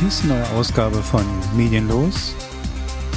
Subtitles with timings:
[0.00, 1.24] Hier ist eine neue Ausgabe von
[1.56, 2.34] Medienlos,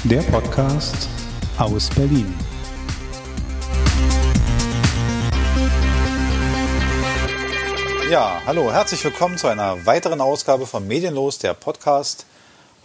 [0.03, 1.09] der Podcast
[1.57, 2.31] aus Berlin.
[8.11, 12.27] Ja, hallo, herzlich willkommen zu einer weiteren Ausgabe von Medienlos, der Podcast.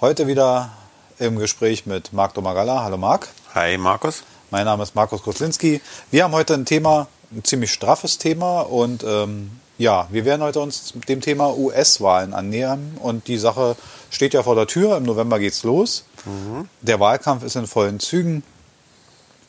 [0.00, 0.70] Heute wieder
[1.18, 2.82] im Gespräch mit Marc Domagala.
[2.84, 3.28] Hallo Marc.
[3.54, 4.24] Hi Markus.
[4.50, 5.82] Mein Name ist Markus Kozlinski.
[6.10, 10.60] Wir haben heute ein Thema, ein ziemlich straffes Thema und ähm, ja, wir werden heute
[10.60, 13.74] uns dem Thema US-Wahlen annähern und die Sache
[14.10, 14.96] steht ja vor der Tür.
[14.96, 16.04] Im November geht's los.
[16.24, 16.68] Mhm.
[16.82, 18.44] Der Wahlkampf ist in vollen Zügen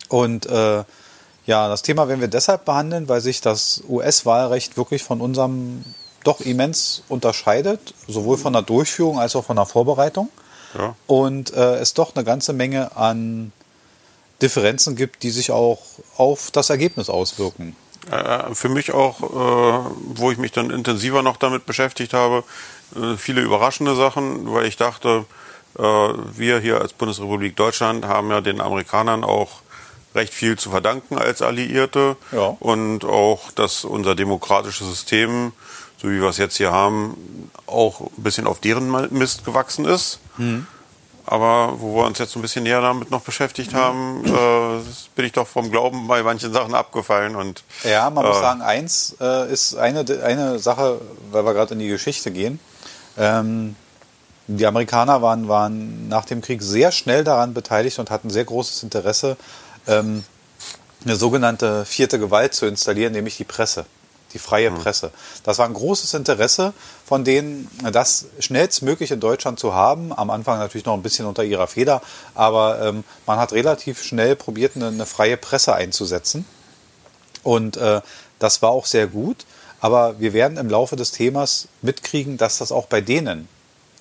[0.09, 0.83] und äh,
[1.45, 5.83] ja, das Thema werden wir deshalb behandeln, weil sich das US-Wahlrecht wirklich von unserem
[6.23, 10.29] doch immens unterscheidet, sowohl von der Durchführung als auch von der Vorbereitung.
[10.75, 10.95] Ja.
[11.05, 13.51] Und äh, es doch eine ganze Menge an
[14.41, 15.81] Differenzen gibt, die sich auch
[16.17, 17.75] auf das Ergebnis auswirken.
[18.11, 22.43] Äh, für mich auch, äh, wo ich mich dann intensiver noch damit beschäftigt habe,
[22.95, 25.25] äh, viele überraschende Sachen, weil ich dachte,
[25.77, 29.61] äh, wir hier als Bundesrepublik Deutschland haben ja den Amerikanern auch
[30.15, 32.55] recht viel zu verdanken als Alliierte ja.
[32.59, 35.53] und auch, dass unser demokratisches System,
[35.97, 40.19] so wie wir es jetzt hier haben, auch ein bisschen auf deren Mist gewachsen ist.
[40.37, 40.67] Mhm.
[41.25, 43.77] Aber wo wir uns jetzt ein bisschen näher damit noch beschäftigt mhm.
[43.77, 44.83] haben, äh,
[45.15, 47.35] bin ich doch vom Glauben bei manchen Sachen abgefallen.
[47.35, 50.99] Und, ja, man äh, muss sagen, eins äh, ist eine, eine Sache,
[51.31, 52.59] weil wir gerade in die Geschichte gehen.
[53.17, 53.75] Ähm,
[54.47, 58.83] die Amerikaner waren, waren nach dem Krieg sehr schnell daran beteiligt und hatten sehr großes
[58.83, 59.37] Interesse,
[59.87, 60.25] ähm,
[61.05, 63.85] eine sogenannte vierte Gewalt zu installieren, nämlich die Presse,
[64.33, 64.79] die freie mhm.
[64.79, 65.11] Presse.
[65.43, 66.73] Das war ein großes Interesse
[67.05, 70.11] von denen, das schnellstmöglich in Deutschland zu haben.
[70.11, 72.01] Am Anfang natürlich noch ein bisschen unter ihrer Feder,
[72.35, 76.45] aber ähm, man hat relativ schnell probiert, eine, eine freie Presse einzusetzen.
[77.43, 78.01] Und äh,
[78.39, 79.45] das war auch sehr gut.
[79.79, 83.49] Aber wir werden im Laufe des Themas mitkriegen, dass das auch bei denen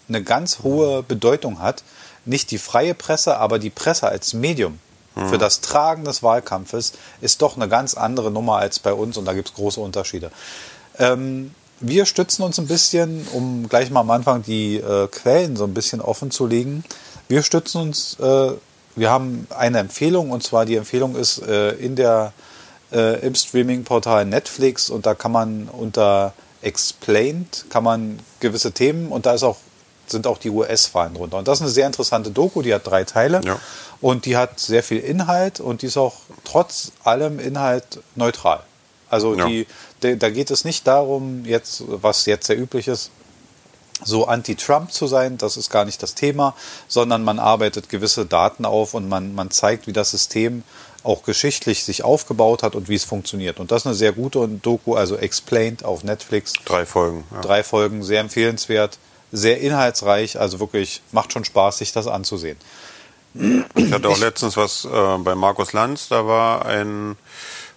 [0.08, 1.82] eine ganz hohe Bedeutung hat.
[2.25, 4.78] Nicht die freie Presse, aber die Presse als Medium
[5.15, 9.27] für das Tragen des Wahlkampfes ist doch eine ganz andere Nummer als bei uns und
[9.27, 10.31] da gibt es große Unterschiede.
[10.99, 15.65] Ähm, wir stützen uns ein bisschen, um gleich mal am Anfang die äh, Quellen so
[15.65, 16.84] ein bisschen offen zu legen.
[17.28, 18.53] Wir stützen uns, äh,
[18.95, 22.33] wir haben eine Empfehlung und zwar die Empfehlung ist äh, in der
[22.93, 29.27] äh, im Streaming-Portal Netflix und da kann man unter Explained kann man gewisse Themen und
[29.27, 29.56] da ist auch
[30.06, 31.39] sind auch die US-Wahlen drunter.
[31.39, 33.59] Und das ist eine sehr interessante Doku, die hat drei Teile ja.
[34.02, 38.62] Und die hat sehr viel Inhalt und die ist auch trotz allem Inhalt neutral.
[39.08, 39.46] Also ja.
[39.46, 39.66] die,
[40.02, 43.10] de, da geht es nicht darum, jetzt, was jetzt sehr üblich ist,
[44.04, 46.54] so anti-Trump zu sein, das ist gar nicht das Thema,
[46.88, 50.64] sondern man arbeitet gewisse Daten auf und man, man zeigt, wie das System
[51.04, 53.60] auch geschichtlich sich aufgebaut hat und wie es funktioniert.
[53.60, 56.52] Und das ist eine sehr gute Doku, also Explained auf Netflix.
[56.64, 57.24] Drei Folgen.
[57.32, 57.40] Ja.
[57.40, 58.98] Drei Folgen, sehr empfehlenswert
[59.32, 62.58] sehr inhaltsreich, also wirklich macht schon Spaß, sich das anzusehen.
[63.34, 67.16] Ich hatte auch letztens was äh, bei Markus Lanz, da war ein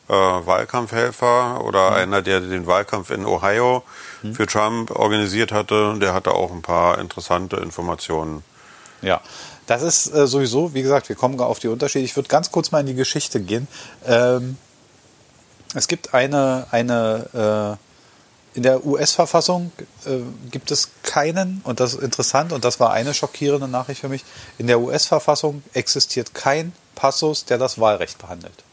[0.07, 1.95] äh, Wahlkampfhelfer oder mhm.
[1.95, 3.83] einer, der den Wahlkampf in Ohio
[4.21, 4.35] mhm.
[4.35, 8.43] für Trump organisiert hatte, der hatte auch ein paar interessante Informationen.
[9.01, 9.21] Ja,
[9.67, 12.05] das ist äh, sowieso, wie gesagt, wir kommen auf die Unterschiede.
[12.05, 13.67] Ich würde ganz kurz mal in die Geschichte gehen.
[14.05, 14.57] Ähm,
[15.73, 17.84] es gibt eine, eine äh,
[18.55, 19.71] in der US-Verfassung
[20.05, 24.09] äh, gibt es keinen, und das ist interessant, und das war eine schockierende Nachricht für
[24.09, 24.23] mich,
[24.57, 28.63] in der US-Verfassung existiert kein Passus, der das Wahlrecht behandelt.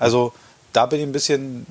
[0.00, 0.32] Also
[0.72, 1.66] da bin ich ein bisschen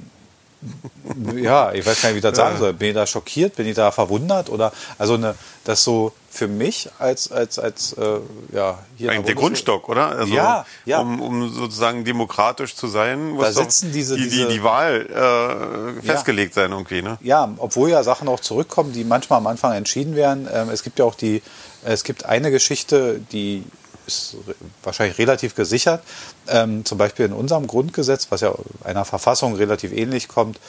[1.35, 2.73] ja, ich weiß gar nicht, wie ich das sagen soll.
[2.73, 3.56] Bin ich da schockiert?
[3.56, 4.50] Bin ich da verwundert?
[4.50, 8.19] Oder also eine, das so für mich als als als äh,
[8.53, 10.09] ja hier Eigentlich der Grundstock, oder?
[10.09, 11.00] Also, ja, ja.
[11.00, 15.97] Um, um sozusagen demokratisch zu sein, muss da sitzen diese, die, diese, die, die Wahl
[16.00, 16.63] äh, festgelegt ja.
[16.63, 17.18] sein irgendwie, ne?
[17.22, 20.47] Ja, obwohl ja Sachen auch zurückkommen, die manchmal am Anfang entschieden werden.
[20.51, 21.41] Ähm, es gibt ja auch die,
[21.84, 23.63] es gibt eine Geschichte, die
[24.07, 24.38] ist
[24.84, 26.01] wahrscheinlich relativ gesichert.
[26.47, 28.53] Ähm, zum Beispiel in unserem Grundgesetz, was ja
[28.84, 30.59] einer Verfassung relativ ähnlich kommt,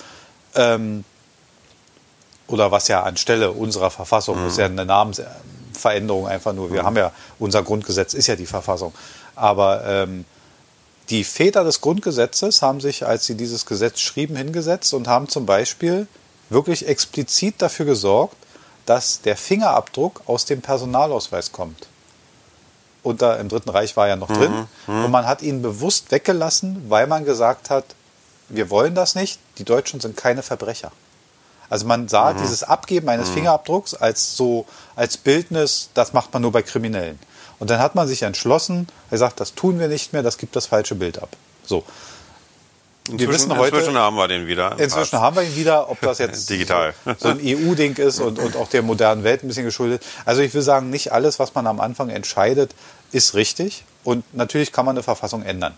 [0.55, 1.05] ähm,
[2.49, 4.49] oder was ja anstelle unserer Verfassung mhm.
[4.49, 6.73] ist ja eine Namensveränderung einfach nur.
[6.73, 6.87] Wir mhm.
[6.87, 8.93] haben ja, unser Grundgesetz ist ja die Verfassung.
[9.35, 10.25] Aber ähm,
[11.11, 15.47] die Väter des Grundgesetzes haben sich, als sie dieses Gesetz schrieben, hingesetzt und haben zum
[15.47, 16.07] Beispiel
[16.51, 18.37] wirklich explizit dafür gesorgt,
[18.87, 21.87] dass der Fingerabdruck aus dem Personalausweis kommt
[23.09, 24.53] unter, im Dritten Reich war ja noch drin.
[24.87, 25.05] Mhm, mhm.
[25.07, 27.85] Und man hat ihn bewusst weggelassen, weil man gesagt hat,
[28.49, 30.93] wir wollen das nicht, die Deutschen sind keine Verbrecher.
[31.71, 32.39] Also man sah mhm.
[32.39, 33.35] dieses Abgeben eines mhm.
[33.35, 34.67] Fingerabdrucks als so,
[34.97, 37.19] als Bildnis, das macht man nur bei Kriminellen.
[37.59, 40.55] Und dann hat man sich entschlossen, er sagt, das tun wir nicht mehr, das gibt
[40.57, 41.31] das falsche Bild ab.
[41.65, 41.85] So.
[43.11, 44.79] Inzwischen, wissen heute, inzwischen haben wir den wieder.
[44.79, 46.95] Inzwischen haben wir ihn wieder, ob das jetzt Digital.
[47.05, 50.05] so, so ein EU-Ding ist und, und auch der modernen Welt ein bisschen geschuldet.
[50.27, 52.75] Also ich will sagen, nicht alles, was man am Anfang entscheidet,
[53.13, 53.85] ist richtig.
[54.05, 55.75] Und natürlich kann man eine Verfassung ändern.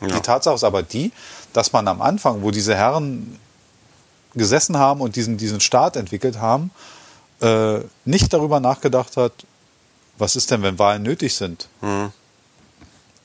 [0.00, 0.08] Ja.
[0.08, 1.12] Die Tatsache ist aber die,
[1.52, 3.38] dass man am Anfang, wo diese Herren
[4.34, 6.70] gesessen haben und diesen, diesen Staat entwickelt haben,
[7.40, 9.32] äh, nicht darüber nachgedacht hat,
[10.18, 11.68] was ist denn, wenn Wahlen nötig sind.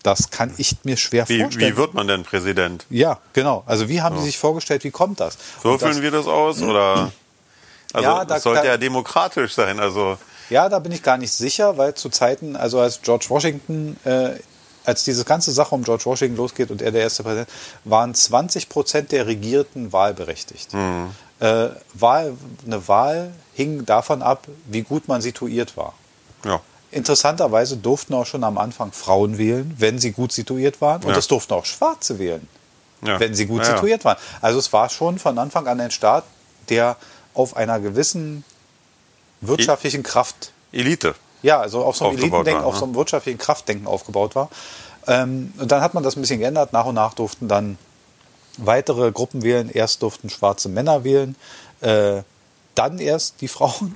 [0.04, 1.30] Das kann ich mir schwer Mhm.
[1.30, 1.74] Wie, vorstellen.
[1.74, 2.86] wie wird man denn Präsident?
[2.90, 3.64] ja, genau.
[3.66, 5.38] Also wie haben die sich vorgestellt, wie kommt das?
[5.62, 6.62] Würfeln das, wir das aus?
[6.62, 7.12] Oder?
[7.96, 9.80] Also Ja, da- sollte da- ja demokratisch sein.
[9.80, 10.18] Also
[10.50, 14.32] Ja, da bin ich gar nicht sicher, weil zu Zeiten, also als George Washington, äh,
[14.86, 17.50] als diese ganze Sache um George Washington losgeht und er der erste Präsident,
[17.86, 20.74] waren 20 Prozent der Regierten wahlberechtigt.
[21.40, 22.34] Äh, Wahl,
[22.66, 25.94] eine Wahl hing davon ab, wie gut man situiert war.
[26.46, 26.60] ja.
[26.92, 31.02] Interessanterweise durften auch schon am Anfang Frauen wählen, wenn sie gut situiert waren.
[31.02, 31.18] Und Ja.
[31.18, 32.48] es durften auch Schwarze wählen,
[33.02, 33.20] ja.
[33.20, 33.74] wenn sie gut ja.
[33.76, 34.18] situiert waren.
[34.42, 36.24] Also es war schon von Anfang an ein Staat,
[36.70, 36.98] der
[37.34, 38.44] auf einer gewissen
[39.48, 41.16] wirtschaftlichen Kraft Elite.
[41.42, 42.80] ja, also auf so einem Elitendenken, war, auf ne?
[42.80, 44.50] so einem wirtschaftlichen Kraftdenken aufgebaut war.
[45.08, 46.74] Ähm, und dann hat man das ein bisschen geändert.
[46.74, 47.78] Nach und nach durften dann
[48.58, 49.70] weitere Gruppen wählen.
[49.70, 51.36] Erst durften schwarze Männer wählen,
[51.82, 52.22] äh,
[52.76, 53.96] dann erst die Frauen,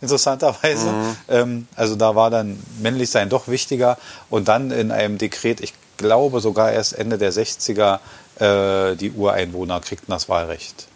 [0.00, 0.90] interessanterweise.
[0.90, 1.16] Mhm.
[1.28, 3.98] Ähm, also da war dann männlich sein doch wichtiger.
[4.30, 8.00] Und dann in einem Dekret, ich glaube sogar erst Ende der 60er,
[8.40, 10.86] äh, die Ureinwohner kriegten das Wahlrecht.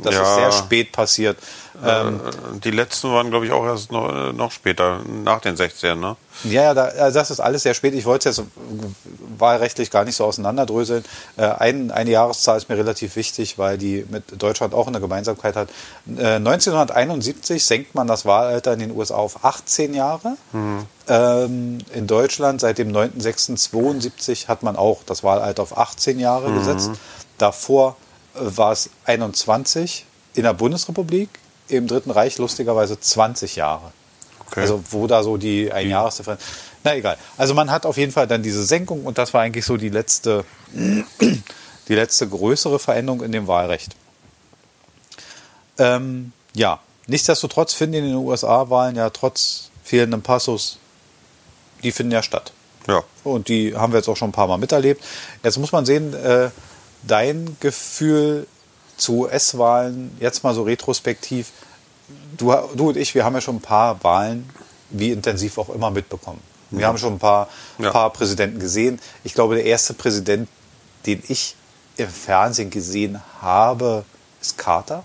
[0.00, 0.22] Das Ja.
[0.22, 1.38] ist sehr spät passiert.
[1.84, 5.56] Ähm, Äh, Die letzten waren, glaube ich, auch erst noch, äh, noch später, nach den
[5.56, 6.16] 16, ne?
[6.44, 7.94] Ja, ja, da, also das ist alles sehr spät.
[7.94, 8.46] Ich wollte es jetzt
[9.38, 11.04] wahlrechtlich gar nicht so auseinanderdröseln.
[11.36, 15.56] Äh, ein, eine Jahreszahl ist mir relativ wichtig, weil die mit Deutschland auch eine Gemeinsamkeit
[15.56, 15.68] hat.
[16.16, 20.36] Äh, 1971 senkt man das Wahlalter in den USA auf 18 Jahre.
[21.08, 26.90] Ähm, in Deutschland seit dem 9.06.72 hat man auch das Wahlalter auf 18 Jahre gesetzt.
[27.38, 27.96] Davor
[28.34, 30.04] äh, war es 21
[30.34, 31.28] in der Bundesrepublik,
[31.68, 33.92] im Dritten Reich lustigerweise 20 Jahre.
[34.46, 34.60] Okay.
[34.60, 36.42] Also wo da so die Einjahresdifferenz.
[36.84, 37.18] Na egal.
[37.36, 39.90] Also man hat auf jeden Fall dann diese Senkung und das war eigentlich so die
[39.90, 43.94] letzte, die letzte größere Veränderung in dem Wahlrecht.
[45.78, 50.78] Ähm, ja, nichtsdestotrotz finden in den USA-Wahlen ja trotz fehlendem Passus,
[51.82, 52.52] die finden ja statt.
[52.86, 53.02] Ja.
[53.22, 55.04] Und die haben wir jetzt auch schon ein paar Mal miterlebt.
[55.42, 56.50] Jetzt muss man sehen, äh,
[57.06, 58.46] dein Gefühl
[58.98, 61.52] zu US-Wahlen, jetzt mal so retrospektiv,
[62.36, 64.48] du, du und ich, wir haben ja schon ein paar Wahlen,
[64.90, 66.40] wie intensiv auch immer, mitbekommen.
[66.70, 67.48] Wir haben schon ein paar,
[67.78, 67.90] Ja.
[67.90, 69.00] paar Präsidenten gesehen.
[69.24, 70.48] Ich glaube, der erste Präsident,
[71.06, 71.56] den ich
[71.96, 74.04] im Fernsehen gesehen habe,
[74.40, 75.04] ist Carter.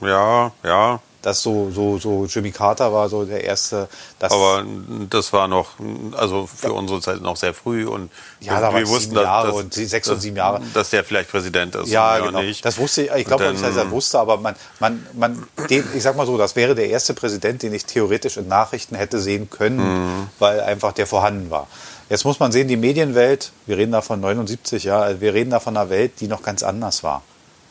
[0.00, 1.00] Ja, ja.
[1.22, 3.88] Das so, so, so Jimmy Carter war so der erste.
[4.20, 4.64] Aber
[5.10, 5.72] das war noch,
[6.16, 9.56] also für unsere Zeit noch sehr früh und Ja, da wir wussten, sieben Jahre dass,
[9.56, 10.62] und sechs und sieben Jahre.
[10.72, 11.90] dass der vielleicht Präsident ist.
[11.90, 12.40] Ja, genau.
[12.40, 12.64] Nicht.
[12.64, 13.12] Das wusste ich.
[13.16, 16.38] Ich glaube nicht, dass er wusste, aber man, man, man, den, ich sag mal so,
[16.38, 20.26] das wäre der erste Präsident, den ich theoretisch in Nachrichten hätte sehen können, Mhm.
[20.38, 21.66] weil einfach der vorhanden war.
[22.08, 25.60] Jetzt muss man sehen, die Medienwelt, wir reden da von 79, ja, wir reden da
[25.60, 27.22] von einer Welt, die noch ganz anders war.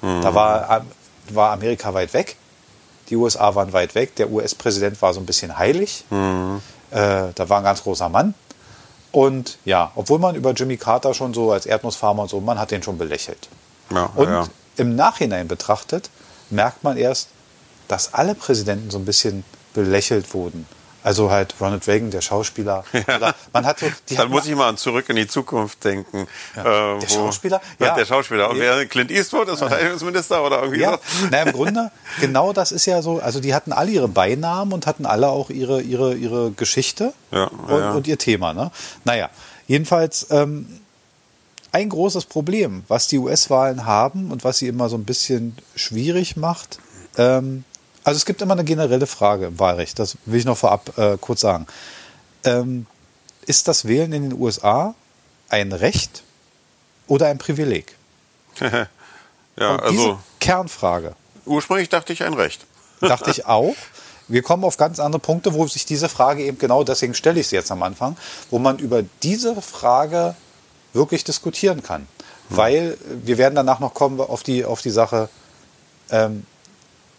[0.02, 0.22] Mhm.
[0.22, 0.86] Da war,
[1.32, 2.36] war Amerika weit weg,
[3.10, 6.62] die USA waren weit weg, der US-Präsident war so ein bisschen heilig, Mhm.
[6.92, 8.34] äh, da war ein ganz großer Mann.
[9.12, 12.70] Und ja, obwohl man über Jimmy Carter schon so als Erdnussfarmer und so, man hat
[12.72, 13.50] den schon belächelt.
[13.92, 14.46] Ja, Und ja.
[14.78, 16.10] im Nachhinein betrachtet,
[16.52, 17.30] merkt man erst,
[17.88, 19.44] dass alle Präsidenten so ein bisschen
[19.74, 20.68] belächelt wurden.
[21.04, 22.84] Also halt Ronald Reagan, der Schauspieler.
[23.08, 26.28] Oder man hat so, die Dann muss ich mal an zurück in die Zukunft denken.
[26.56, 26.96] Ja.
[26.96, 27.62] Äh, Der Schauspieler?
[27.80, 27.96] Ja, Ja.
[27.96, 28.50] der Schauspieler.
[28.50, 28.78] Und Ja.
[28.78, 31.28] wer Clint Eastwood ist Verteidigungsminister oder irgendwie ja, so.
[31.32, 34.88] na, im Grunde, genau das ist ja so, also die hatten alle ihre Beinamen und
[34.88, 37.92] hatten alle auch ihre, ihre, ihre Geschichte Ja, und, ja.
[37.92, 38.54] und ihr Thema.
[38.54, 38.72] Ne?
[39.06, 39.30] Naja,
[39.68, 40.68] jedenfalls ähm,
[41.72, 46.36] ein großes Problem, was die US-Wahlen haben und was sie immer so ein bisschen schwierig
[46.36, 46.80] macht.
[47.18, 47.64] Ähm,
[48.04, 51.18] also es gibt immer eine generelle Frage im Wahlrecht, das will ich noch vorab äh,
[51.20, 51.68] kurz sagen.
[52.44, 52.86] Ähm,
[53.46, 54.96] ist das Wählen in den USA
[55.50, 56.24] ein Recht
[57.08, 57.96] oder ein Privileg?
[58.60, 58.88] ja,
[59.76, 61.16] Und diese also Kernfrage
[61.50, 62.66] ursprünglich dachte ich ein Recht.
[63.02, 63.76] dachte ich auch.
[64.28, 67.48] Wir kommen auf ganz andere Punkte, wo sich diese Frage eben genau, deswegen stelle ich
[67.48, 68.16] sie jetzt am Anfang,
[68.52, 70.36] wo man über diese Frage
[70.94, 72.08] wirklich diskutieren kann.
[72.50, 75.30] Weil wir werden danach noch kommen auf die, auf die Sache,
[76.12, 76.46] ähm,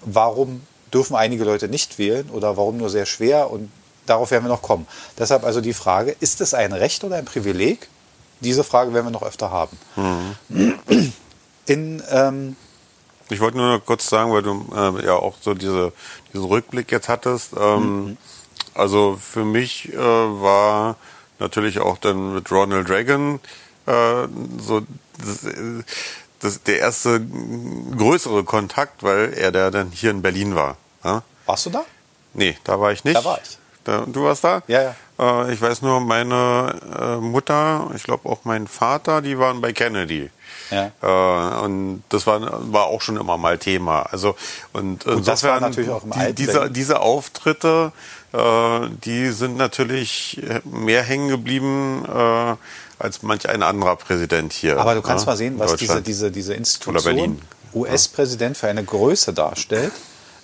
[0.03, 3.71] warum dürfen einige Leute nicht wählen oder warum nur sehr schwer und
[4.07, 4.87] darauf werden wir noch kommen.
[5.19, 7.89] Deshalb also die Frage, ist es ein Recht oder ein Privileg?
[8.41, 9.77] Diese Frage werden wir noch öfter haben.
[11.67, 12.57] In, ähm,
[13.29, 15.93] Ich wollte nur noch kurz sagen, weil du äh, ja auch so diese,
[16.33, 17.53] diesen Rückblick jetzt hattest.
[17.57, 18.17] Ähm,
[18.75, 20.97] Also für mich äh, war
[21.39, 23.41] natürlich auch dann mit Ronald Reagan
[23.87, 24.27] äh,
[24.59, 24.83] so
[26.41, 27.21] das, äh, der erste
[27.97, 30.77] größere Kontakt, weil er der dann hier in Berlin war.
[31.05, 31.23] Ja?
[31.47, 31.85] Warst du da?
[32.35, 33.17] Nee, da war ich nicht.
[33.17, 33.59] Da war ich.
[33.85, 34.63] Da, du warst da?
[34.67, 34.95] Ja, ja.
[35.19, 39.73] Äh, ich weiß nur, meine äh, Mutter, ich glaube auch mein Vater, die waren bei
[39.73, 40.31] Kennedy.
[40.71, 40.93] Ja.
[41.03, 42.41] Äh, und das war,
[42.73, 44.03] war auch schon immer mal Thema.
[44.03, 44.37] Also
[44.73, 47.93] und das war natürlich auch im die, alten diese, diese Auftritte,
[48.33, 52.57] äh, die sind natürlich mehr hängen geblieben äh,
[53.01, 54.79] als manch ein anderer Präsident hier.
[54.79, 57.43] Aber du kannst ja, mal sehen, was diese, diese, diese Institution Berlin.
[57.75, 59.93] US-Präsident für eine Größe darstellt,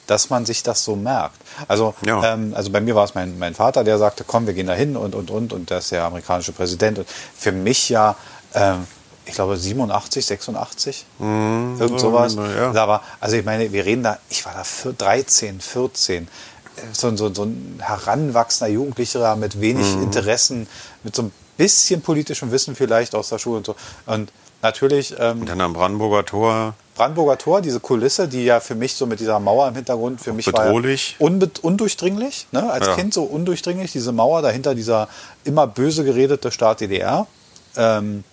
[0.06, 1.36] dass man sich das so merkt.
[1.68, 2.34] Also, Ja.
[2.34, 4.74] ähm, also bei mir war es mein, mein Vater, der sagte, komm, wir gehen da
[4.74, 6.98] hin und, und, und, und der ist der amerikanische Präsident.
[7.00, 8.14] Und für mich ja,
[8.54, 8.86] ähm,
[9.24, 12.36] ich glaube 87, 86, irgend sowas.
[12.36, 12.72] ja.
[12.72, 16.28] Da war, also ich meine, wir reden da, ich war da vier- 13, 14,
[16.76, 20.68] äh, so, so, so ein heranwachsender Jugendlicher mit wenig Interessen,
[21.02, 23.76] mit so ein bisschen politischem Wissen vielleicht aus der Schule und so.
[24.06, 24.30] Und
[24.62, 26.74] natürlich ähm, Dann am Brandenburger Tor.
[26.94, 30.32] Brandenburger Tor, diese Kulisse, die ja für mich so mit dieser Mauer im Hintergrund für
[30.32, 31.16] mich bedrohlich.
[31.18, 32.70] war ja undurchdringlich, ne?
[32.70, 32.94] als Ja.
[32.94, 35.08] Kind so undurchdringlich, diese Mauer dahinter dieser
[35.44, 37.26] immer böse geredete Staat DDR.
[37.76, 38.24] Ähm,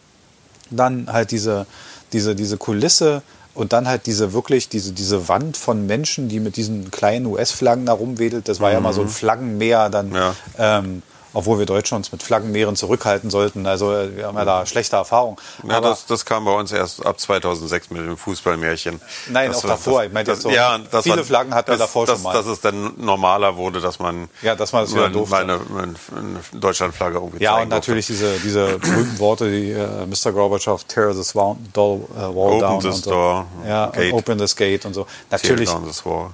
[0.70, 1.66] dann halt diese,
[2.14, 3.22] diese, diese Kulisse
[3.54, 7.86] und dann halt diese wirklich, diese, diese Wand von Menschen, die mit diesen kleinen US-Flaggen
[7.86, 8.48] da rumwedelt.
[8.48, 10.10] Das war ja mal so ein Flaggenmeer dann.
[10.10, 10.16] Mhm.
[10.16, 10.36] Ja.
[10.58, 11.04] Ähm,
[11.34, 13.66] obwohl wir Deutschen uns mit Flaggenmeeren zurückhalten sollten.
[13.66, 15.38] Also äh, wir haben ja da schlechte Erfahrungen.
[15.68, 19.02] Ja, das, das kam bei uns erst ab 2006 mit dem Fußballmärchen.
[19.30, 20.00] Nein, Das auch war- davor.
[20.02, 22.16] Das, Ich das, jetzt so, ja, das viele war- Flaggen hatten wir das, davor das,
[22.16, 22.34] schon mal.
[22.34, 25.38] Dass es dann normaler wurde, dass man, Ja, dass man es wieder durfte.
[25.38, 30.32] eine, eine, eine Deutschlandflagge irgendwie Ja, und natürlich diese, diese berühmten Worte, die äh, Mr.
[30.32, 32.80] Gorbatschow, tear this wall, doll, äh, wall Open down.
[32.80, 33.10] this und so.
[33.12, 34.14] door, Ja, gate.
[34.14, 35.02] open this gate und so.
[35.02, 35.14] durfte.
[35.32, 36.30] Natürlich, Tear down this wall.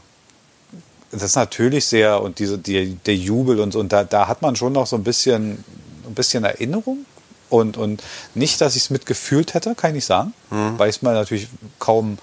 [1.12, 4.42] Das ist natürlich sehr, und diese, die, der Jubel und so, und da, da hat
[4.42, 5.64] man schon noch so ein bisschen,
[6.08, 7.06] ein bisschen Erinnerung.
[7.50, 8.04] Und, und
[8.36, 10.78] nicht, dass ich es mitgefühlt hätte, kann ich nicht sagen, Mhm.
[10.78, 11.48] weil ich es mir natürlich
[11.80, 12.20] kaum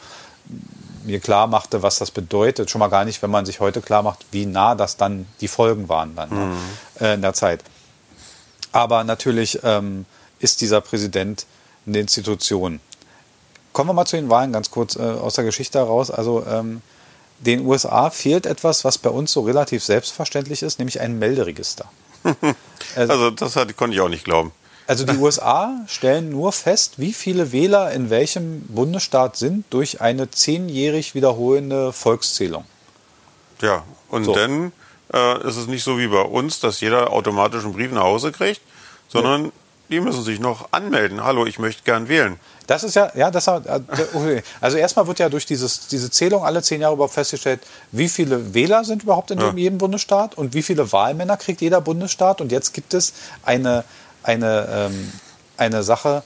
[1.05, 2.71] mir klar machte, was das bedeutet.
[2.71, 5.49] Schon mal gar nicht, wenn man sich heute klar macht, wie nah das dann die
[5.49, 6.57] Folgen waren dann Mhm.
[7.01, 7.63] ne, in der Zeit.
[8.73, 10.05] Aber natürlich ähm,
[10.39, 11.47] ist dieser Präsident
[11.87, 12.81] eine Institution.
[13.73, 16.11] Kommen wir mal zu den Wahlen ganz kurz äh, aus der Geschichte heraus.
[16.11, 16.83] Also ähm,
[17.39, 21.91] den USA fehlt etwas, was bei uns so relativ selbstverständlich ist, nämlich ein Melderegister.
[22.95, 24.53] Also das hat, konnte ich auch nicht glauben.
[24.87, 30.31] Also die USA stellen nur fest, wie viele Wähler in welchem Bundesstaat sind durch eine
[30.31, 32.65] zehnjährig wiederholende Volkszählung.
[33.61, 34.33] Ja, und So.
[34.35, 34.73] dann
[35.13, 38.33] äh, ist es nicht so wie bei uns, dass jeder automatisch einen Brief nach Hause
[38.33, 38.61] kriegt,
[39.09, 39.53] sondern
[39.89, 41.23] die müssen sich noch anmelden.
[41.23, 42.39] Hallo, ich möchte gern wählen.
[42.67, 44.43] Das ist ja, ja, das okay.
[44.61, 47.61] also erstmal wird ja durch dieses, diese Zählung alle zehn Jahre überhaupt festgestellt,
[47.93, 49.53] wie viele Wähler sind überhaupt in Ja.
[49.55, 52.41] jedem Bundesstaat und wie viele Wahlmänner kriegt jeder Bundesstaat.
[52.41, 53.13] Und jetzt gibt es
[53.45, 53.85] eine,
[54.25, 55.13] eine, ähm,
[55.57, 56.25] eine Sache,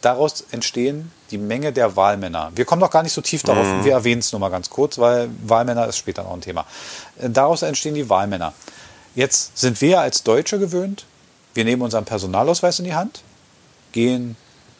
[0.00, 2.50] daraus entstehen die Menge der Wahlmänner.
[2.54, 4.98] Wir kommen noch gar nicht so tief darauf, wir erwähnen es nur mal ganz kurz,
[4.98, 6.64] weil Wahlmänner ist später noch ein Thema.
[7.20, 8.52] Äh, Daraus entstehen die Wahlmänner.
[9.14, 11.04] Jetzt sind wir als Deutsche gewöhnt,
[11.54, 13.22] wir nehmen unseren Personalausweis in die Hand,
[13.92, 14.36] gehen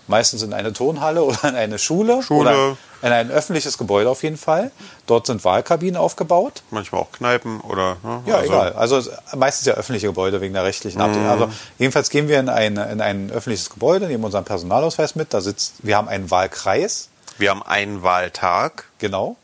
[0.09, 2.41] meistens in eine Turnhalle oder in eine Schule, Schule.
[2.41, 4.71] oder in ein öffentliches Gebäude auf jeden Fall.
[5.07, 6.63] Dort sind Wahlkabinen aufgebaut.
[6.71, 7.97] Manchmal auch Kneipen oder.
[8.03, 8.23] Ne?
[8.27, 8.73] Ja, also, egal.
[8.75, 9.03] Also
[9.37, 11.29] meistens ja öffentliche Gebäude wegen der rechtlichen Abdeckung.
[11.29, 11.49] Also
[11.79, 15.35] jedenfalls gehen wir in ein, in ein öffentliches Gebäude, nehmen unseren Personalausweis mit.
[15.35, 18.85] Da sitzt, wir haben einen Wahlkreis, Wir haben einen Wahltag.
[18.99, 19.37] genau,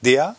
[0.00, 0.34] der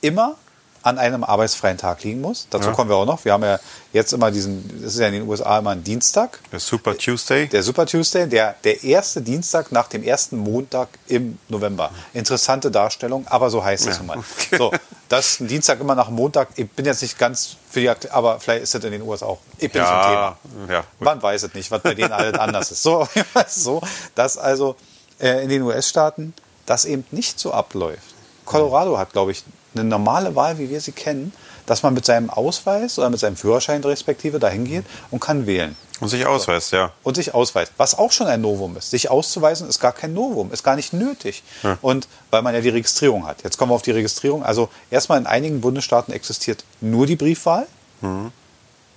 [0.00, 0.36] immer
[0.84, 2.46] an einem arbeitsfreien Tag liegen muss.
[2.50, 2.74] Dazu Ja.
[2.74, 3.24] kommen wir auch noch.
[3.24, 3.58] Wir haben ja
[3.94, 6.40] jetzt immer diesen, das ist ja in den USA immer ein Dienstag.
[6.52, 7.48] Der Super Tuesday.
[7.48, 11.90] Der Super Tuesday, der, der erste Dienstag nach dem ersten Montag im November.
[12.12, 14.02] Interessante Darstellung, aber so heißt es Ja.
[14.02, 14.18] nun mal.
[14.58, 14.72] So,
[15.08, 16.48] das ist ein Dienstag immer nach Montag.
[16.56, 19.38] Ich bin jetzt nicht ganz für die aber vielleicht ist das in den USA auch.
[19.58, 20.36] Ich bin im Thema.
[20.68, 20.84] ja, ja.
[21.00, 22.82] Man weiß es nicht, was bei denen alles anders ist.
[22.82, 23.08] So,
[23.48, 23.80] so,
[24.14, 24.76] dass also
[25.18, 26.34] äh, in den US-Staaten
[26.66, 28.02] das eben nicht so abläuft.
[28.44, 29.44] Colorado hat, glaube ich,
[29.74, 31.32] eine normale Wahl, wie wir sie kennen,
[31.66, 35.76] dass man mit seinem Ausweis oder mit seinem Führerschein respektive dahin geht und kann wählen
[36.00, 36.92] Und sich ausweist, ja.
[37.02, 37.72] und sich ausweist.
[37.76, 38.90] Was auch schon ein Novum ist.
[38.90, 41.42] Sich auszuweisen ist gar kein Novum, ist gar nicht nötig.
[41.80, 43.42] Und weil man ja die Registrierung hat.
[43.42, 44.44] Jetzt kommen wir auf die Registrierung.
[44.44, 47.66] Also erstmal in einigen Bundesstaaten existiert nur die Briefwahl.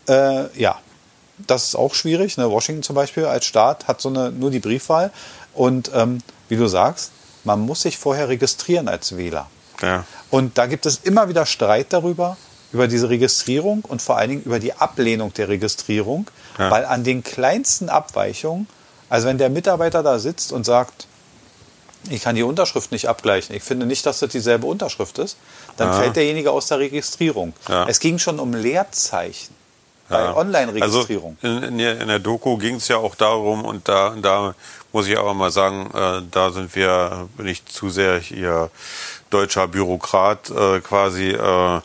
[0.10, 0.80] Äh, ja,
[1.38, 2.38] das ist auch schwierig.
[2.38, 2.50] Ne?
[2.50, 5.12] Washington zum Beispiel als Staat hat so eine nur die Briefwahl.
[5.54, 6.20] Und ähm,
[6.50, 7.12] wie du sagst,
[7.44, 9.48] man muss sich vorher registrieren als Wähler.
[9.82, 10.06] Ja.
[10.30, 12.38] Und da gibt es immer wieder Streit darüber,
[12.74, 16.70] über diese Registrierung und vor allen Dingen über die Ablehnung der Registrierung, Ja.
[16.72, 18.68] weil an den kleinsten Abweichungen,
[19.10, 21.08] also wenn der Mitarbeiter da sitzt und sagt,
[22.10, 25.38] ich kann die Unterschrift nicht abgleichen, ich finde nicht, dass das dieselbe Unterschrift ist,
[25.78, 26.00] dann Ja.
[26.00, 27.54] fällt derjenige aus der Registrierung.
[27.70, 27.88] Ja.
[27.88, 29.56] Es ging schon um Leerzeichen.
[30.10, 30.36] Bei Ja.
[30.36, 31.38] Online-Registrierung.
[31.42, 34.56] Also in, in, der, Doku ging es ja auch darum, und da, da
[34.92, 38.70] muss ich aber mal sagen, äh, da sind wir, bin ich zu sehr hier
[39.30, 41.30] deutscher Bürokrat äh, quasi.
[41.32, 41.82] Äh, äh,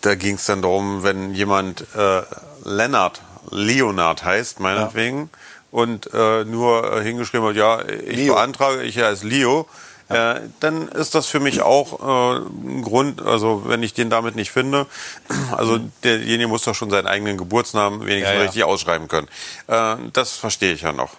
[0.00, 2.22] da ging es dann darum, wenn jemand äh,
[2.64, 3.20] Lennart,
[3.50, 5.30] Leonard heißt, meinetwegen,
[5.70, 8.34] und äh, nur äh, hingeschrieben hat, ja, ich Leo.
[8.34, 9.66] beantrage, ich heiße Leo,
[10.10, 14.36] äh, dann ist das für mich auch äh, ein Grund, also wenn ich den damit
[14.36, 14.86] nicht finde,
[15.56, 18.42] also derjenige muss doch schon seinen eigenen Geburtsnamen wenigstens Ja, ja.
[18.42, 19.28] richtig ausschreiben können.
[19.68, 21.14] Äh, das verstehe ich ja noch.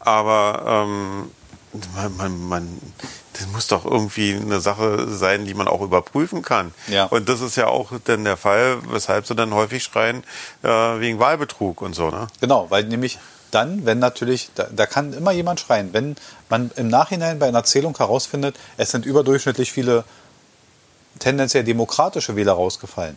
[0.00, 1.30] Aber ähm,
[1.94, 2.80] man, man, man,
[3.34, 6.72] das muss doch irgendwie eine Sache sein, die man auch überprüfen kann.
[6.88, 7.04] Ja.
[7.04, 10.24] Und das ist ja auch dann der Fall, weshalb sie dann häufig schreien
[10.62, 12.10] äh, wegen Wahlbetrug und so.
[12.10, 12.26] Ne?
[12.40, 13.18] Genau, weil nämlich
[13.50, 16.16] dann, wenn natürlich, da, da kann immer jemand schreien, wenn
[16.48, 20.04] man im Nachhinein bei einer Zählung herausfindet, es sind überdurchschnittlich viele
[21.18, 23.16] tendenziell demokratische Wähler rausgefallen.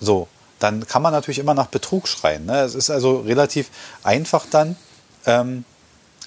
[0.00, 0.28] So,
[0.60, 2.46] dann kann man natürlich immer nach Betrug schreien.
[2.46, 2.60] Ne?
[2.60, 3.70] Es ist also relativ
[4.02, 4.76] einfach dann,
[5.26, 5.64] ähm,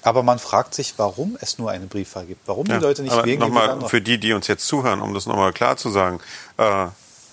[0.02, 3.24] aber man fragt sich, warum es nur eine Briefwahl gibt, warum die Leute nicht aber
[3.24, 3.40] wählen.
[3.40, 6.20] Nochmal für die, die uns jetzt zuhören, um das nochmal klar zu sagen.
[6.56, 6.86] Äh,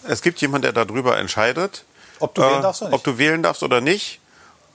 [0.07, 1.83] es gibt jemanden, der darüber entscheidet,
[2.19, 2.95] Ob du wählen darfst oder nicht.
[2.99, 4.19] ob du wählen darfst oder nicht.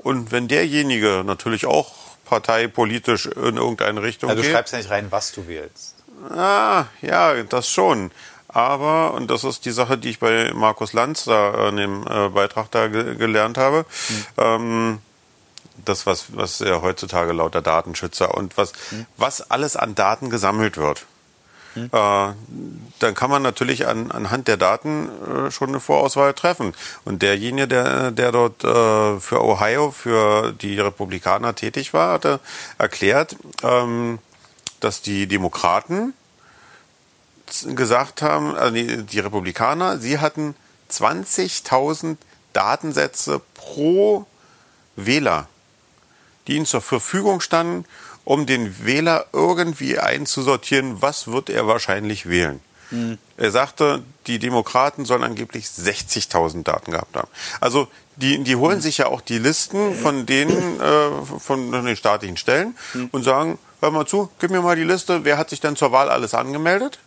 [0.02, 1.92] Und wenn derjenige natürlich auch
[2.24, 5.96] parteipolitisch in irgendeine Richtung ja, du geht, schreibst ja nicht rein, was du wählst.
[6.30, 8.10] Ah, ja, das schon.
[8.48, 12.28] Aber, und das ist die Sache, die ich bei Markus Lanz da in dem äh,
[12.30, 13.84] Beitrag da ge gelernt habe,
[14.38, 14.98] ähm,
[15.84, 18.72] das, was, was ja heutzutage lauter Datenschützer und was,
[19.16, 21.06] was alles an Daten gesammelt wird.
[21.76, 26.74] Äh, dann kann man natürlich an, anhand der Daten äh, schon eine Vorauswahl treffen.
[27.04, 32.40] Und derjenige, der, der dort äh, für Ohio, für die Republikaner tätig war, hatte
[32.78, 34.18] erklärt, ähm,
[34.80, 36.14] dass die Demokraten
[37.74, 40.54] gesagt haben, also die, die Republikaner, sie hatten
[40.90, 42.16] 20.000
[42.52, 44.26] Datensätze pro
[44.96, 45.48] Wähler,
[46.46, 47.84] die ihnen zur Verfügung standen,
[48.24, 52.60] um den Wähler irgendwie einzusortieren, was wird er wahrscheinlich wählen.
[53.36, 57.28] Er sagte, die Demokraten sollen angeblich 60.000 Daten gehabt haben.
[57.60, 62.36] Also die, die holen sich ja auch die Listen von denen, äh, von den staatlichen
[62.36, 62.76] Stellen
[63.12, 65.92] und sagen, hör mal zu, gib mir mal die Liste, wer hat sich denn zur
[65.92, 66.98] Wahl alles angemeldet?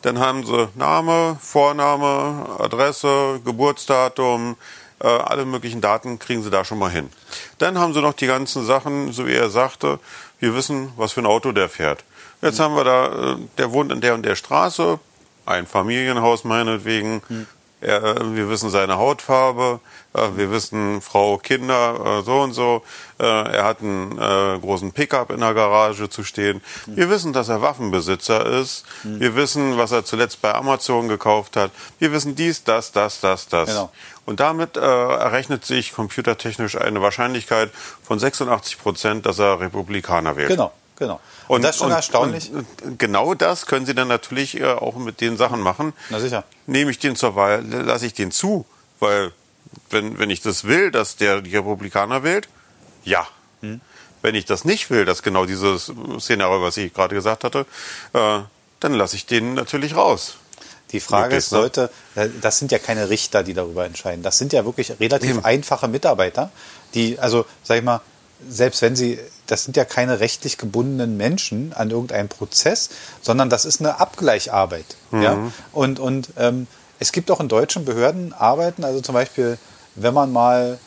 [0.00, 4.56] Dann haben sie Name, Vorname, Adresse, Geburtsdatum,
[5.00, 7.10] äh, alle möglichen Daten kriegen sie da schon mal hin.
[7.58, 10.00] Dann haben sie noch die ganzen Sachen, so wie er sagte,
[10.42, 12.02] wir wissen, was für ein Auto der fährt.
[12.42, 14.98] Jetzt haben wir da, äh, der wohnt in der und der Straße,
[15.46, 17.22] ein Familienhaus meinetwegen.
[17.80, 19.78] Er, äh, wir wissen seine Hautfarbe,
[20.14, 22.82] äh, wir wissen Frau, Kinder, so und so.
[23.18, 26.60] Er hat einen großen Pickup in der Garage zu stehen.
[26.86, 28.84] Wir wissen, dass er Waffenbesitzer ist.
[29.04, 31.70] Wir wissen, was er zuletzt bei Amazon gekauft hat.
[32.00, 33.68] Wir wissen dies, das, das, das, das.
[33.68, 33.92] Genau.
[34.24, 37.70] Und damit äh, errechnet sich computertechnisch eine Wahrscheinlichkeit
[38.02, 40.48] von 86 Prozent, dass er Republikaner wählt.
[40.48, 41.20] Genau, genau.
[41.48, 42.50] Und, das ist schon erstaunlich.
[42.52, 45.92] Und, und genau das können Sie dann natürlich äh, auch mit den Sachen machen.
[46.10, 46.44] Na sicher.
[46.66, 48.64] Nehme ich den zur Wahl, lasse ich den zu,
[49.00, 49.32] weil
[49.90, 52.48] wenn, wenn ich das will, dass der die Republikaner wählt,
[53.04, 53.26] ja.
[53.60, 53.80] Hm.
[54.22, 57.66] Wenn ich das nicht will, dass genau dieses Szenario, was ich gerade gesagt hatte,
[58.12, 58.38] äh,
[58.78, 60.36] dann lasse ich den natürlich raus.
[60.92, 61.58] Die Frage ist, ne?
[61.58, 64.22] Leute, äh, das sind ja keine Richter, die darüber entscheiden.
[64.22, 66.50] Das sind ja wirklich relativ einfache Mitarbeiter,
[66.94, 68.00] die, also, sag ich mal,
[68.48, 73.64] selbst wenn sie, das sind ja keine rechtlich gebundenen Menschen an irgendeinem Prozess, sondern das
[73.64, 74.96] ist eine Abgleicharbeit.
[75.12, 75.38] Ja?
[75.72, 76.66] Und, und ähm,
[76.98, 79.58] es gibt auch in deutschen Behörden Arbeiten, also zum Beispiel,
[79.94, 80.78] wenn man mal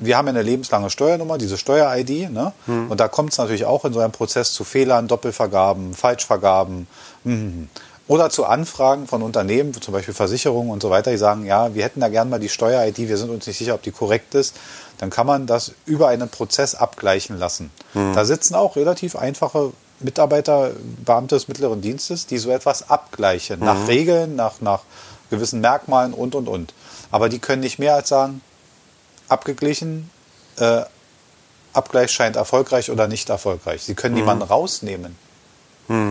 [0.00, 2.52] wir haben ja eine lebenslange Steuernummer, diese Steuer-ID, ne?
[2.88, 6.86] Und da kommt es natürlich auch in so einem Prozess zu Fehlern, Doppelvergaben, Falschvergaben
[7.24, 7.68] mhm.
[8.10, 11.84] Oder zu Anfragen von Unternehmen, zum Beispiel Versicherungen und so weiter, die sagen, ja, wir
[11.84, 14.56] hätten da gern mal die Steuer-ID, wir sind uns nicht sicher, ob die korrekt ist.
[14.98, 17.70] Dann kann man das über einen Prozess abgleichen lassen.
[17.94, 20.72] Da sitzen auch relativ einfache Mitarbeiter,
[21.04, 24.80] Beamte des mittleren Dienstes, die so etwas abgleichen, nach Regeln, nach, nach
[25.30, 26.74] gewissen Merkmalen und, und, und.
[27.12, 28.40] Aber die können nicht mehr als sagen,
[29.28, 30.10] abgeglichen,
[30.56, 30.82] äh,
[31.72, 33.84] Abgleich scheint erfolgreich oder nicht erfolgreich.
[33.84, 35.16] Sie können niemanden rausnehmen.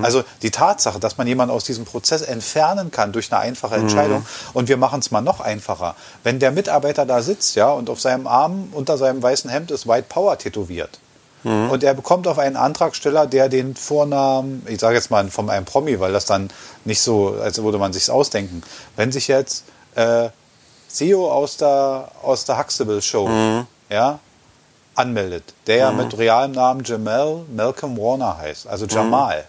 [0.04, 4.26] Also die Tatsache, dass man jemanden aus diesem Prozess entfernen kann durch eine einfache Entscheidung
[4.54, 5.96] und wir machen es mal noch einfacher.
[6.24, 9.88] Wenn der Mitarbeiter da sitzt, ja, und auf seinem Arm unter seinem weißen Hemd ist
[9.88, 11.00] White Power tätowiert.
[11.70, 15.66] Und er bekommt auf einen Antragsteller, der den Vornamen, ich sage jetzt mal von einem
[15.66, 16.50] Promi, weil das dann
[16.84, 18.62] nicht so, als würde man sich's ausdenken.
[18.98, 19.64] Wenn sich jetzt
[19.96, 20.30] äh,
[20.90, 23.30] CEO aus der, aus der Huxtable Show
[23.90, 24.20] ja,
[24.96, 29.46] anmeldet, der ja mit realem Namen Jamal Malcolm Warner heißt, also Jamal.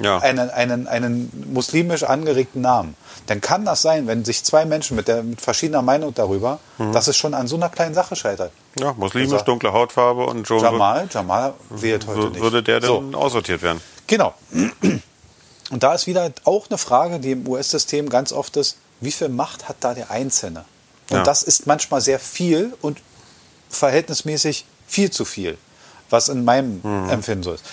[0.00, 0.18] Ja.
[0.18, 5.06] einen, einen, einen muslimisch angeregten Namen, dann kann das sein, wenn sich zwei Menschen mit,
[5.06, 6.58] der, mit verschiedener Meinung darüber,
[6.92, 8.50] dass es schon an so einer kleinen Sache scheitert.
[8.80, 12.40] Ja, muslimisch, Also- dunkle Hautfarbe und schon Jamal, Jamal wählt heute nicht.
[12.40, 12.96] würde der So.
[13.00, 13.80] dann aussortiert werden.
[14.08, 14.34] Genau.
[15.70, 19.30] Und da ist wieder auch eine Frage, die im US-System ganz oft ist, wie viel
[19.30, 20.64] Macht hat da der Einzelne?
[21.10, 21.22] Und Ja.
[21.22, 22.98] das ist manchmal sehr viel und
[23.70, 25.56] verhältnismäßig viel zu viel,
[26.10, 27.08] was in meinem Mhm.
[27.10, 27.64] Empfinden so ist.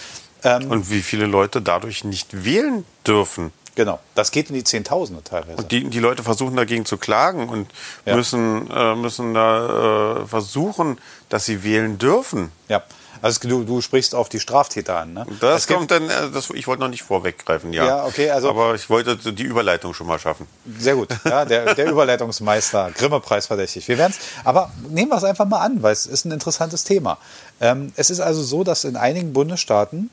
[0.44, 3.52] Ähm, Und wie viele Leute dadurch nicht wählen dürfen.
[3.76, 5.58] genau, das geht in die Zehntausende teilweise.
[5.58, 7.70] Und die, die Leute versuchen dagegen zu klagen und
[8.06, 8.16] Ja.
[8.16, 10.98] müssen, äh, müssen da äh, versuchen,
[11.30, 12.52] dass sie wählen dürfen.
[12.68, 12.82] ja,
[13.24, 15.14] also du, du sprichst auf die Straftäter an.
[15.14, 15.28] Ne?
[15.42, 17.86] Das Es kommt dann, äh, das, ich wollte noch nicht vorweggreifen, ja.
[17.86, 20.48] Ja, okay, also- Aber ich wollte die Überleitung schon mal schaffen.
[20.80, 21.10] Sehr gut.
[21.24, 23.88] Ja, der, der Überleitungsmeister, Grimme-Preis verdächtig.
[23.88, 26.84] Wir werden es, aber nehmen wir es einfach mal an, weil es ist ein interessantes
[26.84, 27.20] Thema.
[27.60, 30.10] Ähm, es ist also so, dass in einigen Bundesstaaten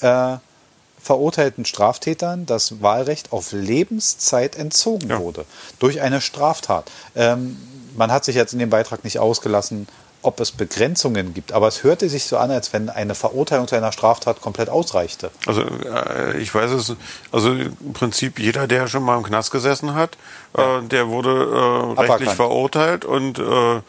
[0.00, 0.36] äh,
[1.02, 5.18] verurteilten Straftätern das Wahlrecht auf Lebenszeit entzogen Ja.
[5.20, 5.44] wurde
[5.78, 6.90] durch eine Straftat.
[7.16, 7.56] Ähm,
[7.96, 9.88] man hat sich jetzt in dem Beitrag nicht ausgelassen,
[10.22, 13.74] ob es Begrenzungen gibt, aber es hörte sich so an, als wenn eine Verurteilung zu
[13.74, 15.30] einer Straftat komplett ausreichte.
[15.46, 16.94] Also äh, ich weiß es,
[17.32, 20.18] also im Prinzip jeder, der schon mal im Knast gesessen hat,
[20.58, 23.80] äh, der wurde äh, rechtlich verurteilt und, äh,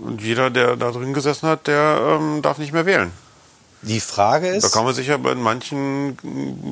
[0.00, 3.12] und jeder, der da drin gesessen hat, der ähm, darf nicht mehr wählen.
[3.82, 6.18] Die Frage ist, Da kann man sich aber in manchen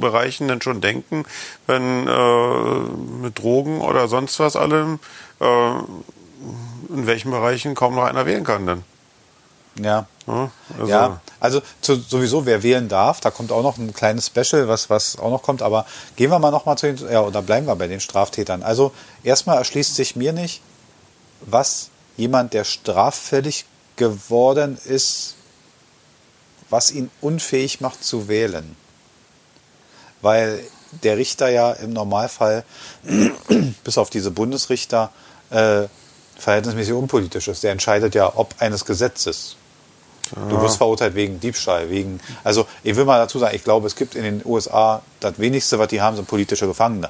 [0.00, 1.24] Bereichen dann schon denken,
[1.66, 2.78] wenn äh,
[3.22, 4.98] mit Drogen oder sonst was allem,
[5.40, 5.70] äh,
[6.90, 8.84] in welchen Bereichen kaum noch einer wählen kann dann.
[9.80, 13.94] ja, Ja, also, Ja, also zu, sowieso, wer wählen darf, da kommt auch noch ein
[13.94, 17.10] kleines Special, was, was auch noch kommt, aber gehen wir mal noch mal zu den,
[17.10, 18.62] ja, oder bleiben wir bei den Straftätern.
[18.62, 18.92] Also
[19.22, 20.60] erstmal erschließt sich mir nicht,
[21.40, 23.64] was jemand, der straffällig
[23.96, 25.36] geworden ist,
[26.70, 28.76] was ihn unfähig macht zu wählen.
[30.20, 30.60] Weil
[31.02, 32.64] der Richter ja im Normalfall,
[33.84, 35.10] bis auf diese Bundesrichter,
[35.50, 35.84] äh,
[36.38, 37.62] verhältnismäßig unpolitisch ist.
[37.62, 39.56] Der entscheidet ja, ob eines Gesetzes.
[40.50, 42.20] Du wirst verurteilt wegen Diebstahl, wegen.
[42.44, 45.78] Also ich will mal dazu sagen, ich glaube, es gibt in den USA das wenigste,
[45.78, 47.08] was die haben, sind politische Gefangene.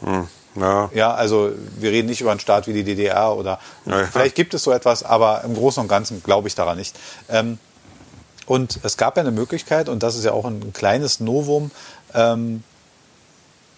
[0.00, 0.26] hm,
[0.56, 0.90] ja.
[0.92, 4.06] Ja, also wir reden nicht über einen Staat wie die DDR oder Ja, ja.
[4.06, 6.96] vielleicht gibt es so etwas, aber im Großen und Ganzen glaube ich daran nicht.
[7.28, 7.58] Ähm,
[8.46, 11.70] und es gab ja eine Möglichkeit, und das ist ja auch ein, kleines Novum,
[12.14, 12.62] ähm,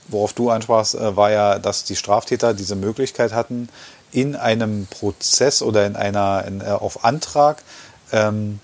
[0.08, 3.68] worauf du ansprachst, äh, war ja, dass die Straftäter diese Möglichkeit hatten,
[4.10, 7.62] in einem Prozess oder in einer in, äh, auf Antrag
[8.10, 8.58] ähm,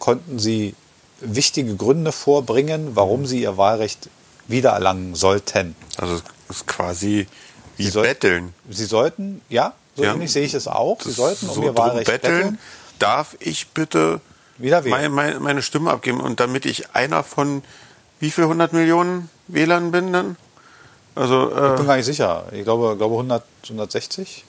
[0.00, 0.74] konnten sie
[1.20, 4.08] wichtige Gründe vorbringen, warum sie ihr Wahlrecht
[4.48, 5.76] wiedererlangen sollten.
[5.98, 6.14] Also
[6.48, 7.28] es ist quasi
[7.76, 8.54] wie Sie soll- betteln.
[8.68, 10.14] Sie sollten, ja, so Ja.
[10.14, 11.00] ähnlich sehe ich es auch.
[11.02, 12.58] Sie sollten um so ihr Wahlrecht betteln.
[12.98, 14.20] Darf ich bitte
[14.58, 15.12] Wieder wählen.
[15.12, 17.62] meine, meine, Stimme abgeben und damit ich einer von
[18.20, 20.36] wie viel 100 Millionen Wählern bin dann?
[21.14, 22.44] Also Ich äh, bin gar nicht sicher.
[22.52, 24.44] Ich glaube, glaube 100, 160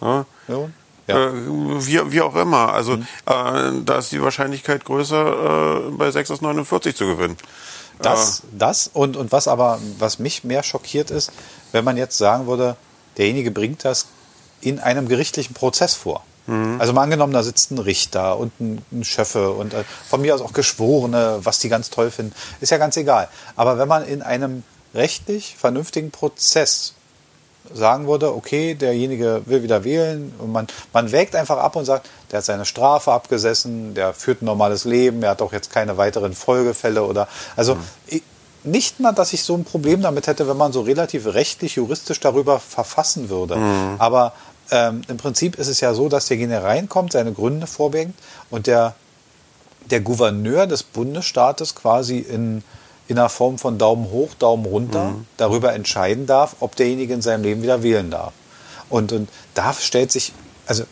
[0.00, 0.74] ja, Millionen.
[1.06, 1.30] Ja.
[1.30, 1.78] Mhm.
[1.78, 2.72] äh, wie, wie auch immer.
[2.72, 7.36] Also äh, da ist die Wahrscheinlichkeit größer, äh, bei 6 aus 49 zu gewinnen.
[8.00, 11.32] Das, das und, und was aber, was mich mehr schockiert ist,
[11.72, 12.76] wenn man jetzt sagen würde,
[13.16, 14.06] derjenige bringt das
[14.60, 16.24] in einem gerichtlichen Prozess vor.
[16.78, 20.34] Also mal angenommen, da sitzt ein Richter und ein, ein Schöffe und äh, von mir
[20.34, 23.28] aus auch Geschworene, was die ganz toll finden, ist ja ganz egal.
[23.56, 24.62] Aber wenn man in einem
[24.94, 26.94] rechtlich vernünftigen Prozess
[27.72, 32.08] sagen würde, okay, derjenige will wieder wählen und man, man wägt einfach ab und sagt,
[32.30, 35.96] der hat seine Strafe abgesessen, der führt ein normales Leben, er hat auch jetzt keine
[35.96, 37.26] weiteren Folgefälle oder
[37.56, 37.76] also
[38.06, 38.22] ich,
[38.64, 42.20] nicht mal, dass ich so ein Problem damit hätte, wenn man so relativ rechtlich, juristisch
[42.20, 43.56] darüber verfassen würde.
[43.98, 44.32] Aber
[44.70, 48.14] ähm, im Prinzip ist es ja so, dass derjenige reinkommt, seine Gründe vorbringt
[48.50, 48.94] und der,
[49.90, 52.62] der Gouverneur des Bundesstaates quasi in,
[53.08, 57.42] in einer Form von Daumen hoch, Daumen runter darüber entscheiden darf, ob derjenige in seinem
[57.42, 58.32] Leben wieder wählen darf.
[58.88, 60.32] Und, und da stellt sich,
[60.66, 60.84] also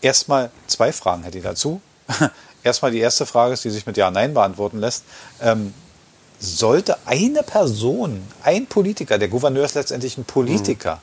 [0.00, 1.80] erstmal zwei Fragen hätte ich dazu.
[2.62, 5.04] erstmal die erste Frage ist, die sich mit Ja, Nein beantworten lässt.
[5.40, 5.74] Ähm,
[6.38, 11.00] sollte eine Person, ein Politiker, der Gouverneur ist letztendlich ein Politiker,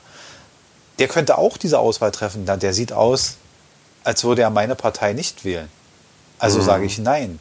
[0.98, 2.44] der könnte auch diese Auswahl treffen.
[2.46, 3.36] Na, der sieht aus,
[4.04, 5.68] als würde er meine Partei nicht wählen.
[6.38, 7.38] Also sage ich Nein.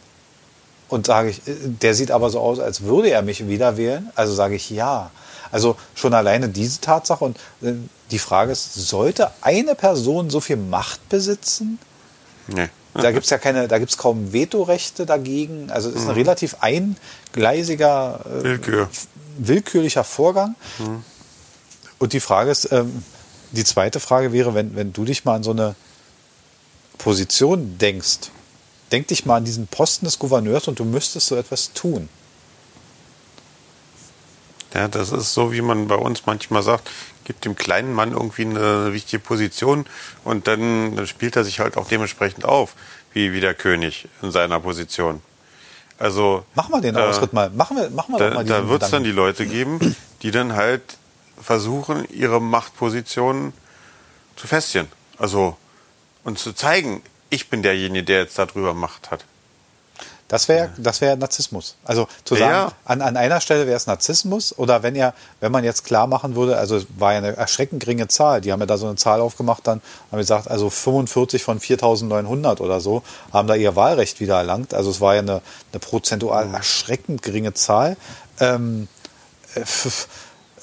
[0.89, 4.11] Und sage ich, äh, der sieht aber so aus, als würde er mich wieder wählen.
[4.15, 5.11] Also sage ich ja.
[5.51, 7.73] Also schon alleine diese Tatsache und äh,
[8.11, 11.79] die Frage ist, sollte eine Person so viel Macht besitzen?
[12.47, 12.69] Nee.
[12.93, 15.71] Da gibt es ja keine, da gibt es kaum Vetorechte dagegen.
[15.71, 18.89] Also es ist ein relativ eingleisiger, äh, Willkür.
[19.37, 20.55] willkürlicher Vorgang.
[21.97, 23.03] Und die Frage ist, ähm,
[23.53, 25.75] die zweite Frage wäre, wenn, wenn du dich mal an so eine
[26.97, 28.31] Position denkst,
[28.91, 32.09] denk dich mal an diesen Posten des Gouverneurs und du müsstest so etwas tun.
[34.73, 36.89] Ja, das ist so, wie man bei uns manchmal sagt,
[37.25, 39.85] gibt dem kleinen Mann irgendwie eine wichtige Position
[40.23, 42.73] und dann spielt er sich halt auch dementsprechend auf,
[43.13, 45.21] wie, wie der König in seiner Position.
[45.99, 47.49] Also machen wir den äh, Ausritt mal.
[47.51, 50.53] Machen wir, machen wir da, mal da wird es dann die Leute geben, die dann
[50.53, 50.81] halt
[51.41, 53.53] versuchen, ihre Machtposition
[54.35, 54.87] zu festigen.
[55.17, 55.57] Also
[56.23, 59.25] und zu zeigen, ich bin derjenige, der jetzt darüber Macht hat.
[60.29, 61.75] Das wäre das wäre Narzissmus.
[61.83, 62.71] Also zu sagen, Ja.
[62.85, 66.35] an, an einer Stelle wäre es Narzissmus oder wenn er, wenn man jetzt klar machen
[66.35, 68.95] würde, also es war ja eine erschreckend geringe Zahl, die haben ja da so eine
[68.95, 74.21] Zahl aufgemacht, dann haben gesagt, also 45 von 4.900 oder so haben da ihr Wahlrecht
[74.21, 74.73] wieder erlangt.
[74.73, 75.41] Also es war ja eine,
[75.71, 77.95] eine prozentual erschreckend geringe Zahl.
[78.39, 78.87] Ähm,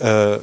[0.01, 0.41] äh, äh,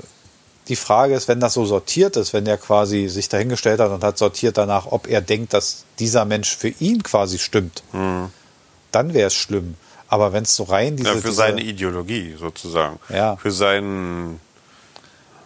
[0.67, 4.03] die Frage ist, wenn das so sortiert ist, wenn er quasi sich dahingestellt hat und
[4.03, 9.27] hat sortiert danach, ob er denkt, dass dieser Mensch für ihn quasi stimmt, dann wäre
[9.27, 9.75] es schlimm.
[10.09, 12.99] Aber wenn es so rein diese, Ja, für diese seine Ideologie sozusagen.
[13.09, 13.35] Ja.
[13.37, 14.39] Für seinen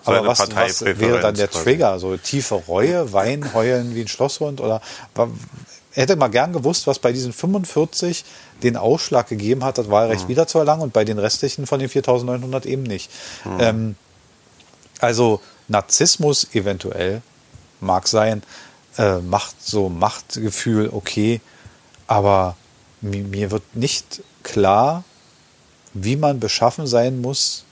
[0.03, 1.63] aber seine was, was Parteipräferenz wäre dann der quasi.
[1.63, 1.99] Trigger?
[1.99, 4.81] So tiefe Reue, Wein, heulen wie ein Schlosshund oder
[5.93, 8.23] er hätte mal gern gewusst, was bei diesen 45
[8.63, 9.91] den Ausschlag gegeben hat, das Mhm.
[9.91, 13.11] Wahlrecht wiederzuerlangen und bei den restlichen von den 4.900 eben nicht.
[13.45, 13.57] Mhm.
[13.59, 13.95] Ähm,
[15.01, 17.21] also Narzissmus eventuell
[17.79, 18.43] mag sein,
[18.97, 21.41] äh, Macht, so Machtgefühl, okay,
[22.07, 22.55] aber
[23.01, 25.03] mi- mir wird nicht klar,
[25.93, 27.65] wie man beschaffen sein muss,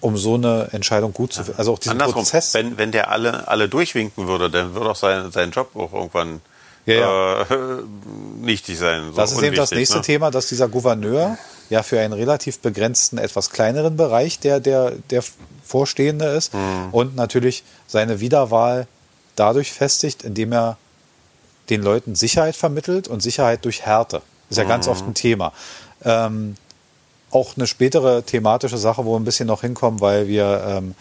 [0.00, 1.58] um so eine Entscheidung gut zu finden.
[1.58, 2.52] Also auch diesen Andersrum, Prozess.
[2.54, 6.40] wenn, wenn der alle, alle durchwinken würde, dann würde auch sein, sein Job auch irgendwann
[6.86, 7.46] Ja, Äh,
[8.40, 9.04] nichtig sein.
[9.10, 10.02] So Das ist eben das nächste ne?
[10.02, 11.38] Thema, dass dieser Gouverneur
[11.70, 15.22] ja für einen relativ begrenzten, etwas kleineren Bereich der, der, der
[15.64, 16.88] Vorstehende ist Mhm.
[16.92, 18.86] und natürlich seine Wiederwahl
[19.36, 20.76] dadurch festigt, indem er
[21.70, 24.20] den Leuten Sicherheit vermittelt und Sicherheit durch Härte.
[24.50, 24.68] Ist ja Mhm.
[24.68, 25.52] ganz oft ein Thema.
[26.04, 26.56] Ähm,
[27.30, 30.94] auch eine spätere thematische Sache, wo wir ein bisschen noch hinkommen, weil wir ähm,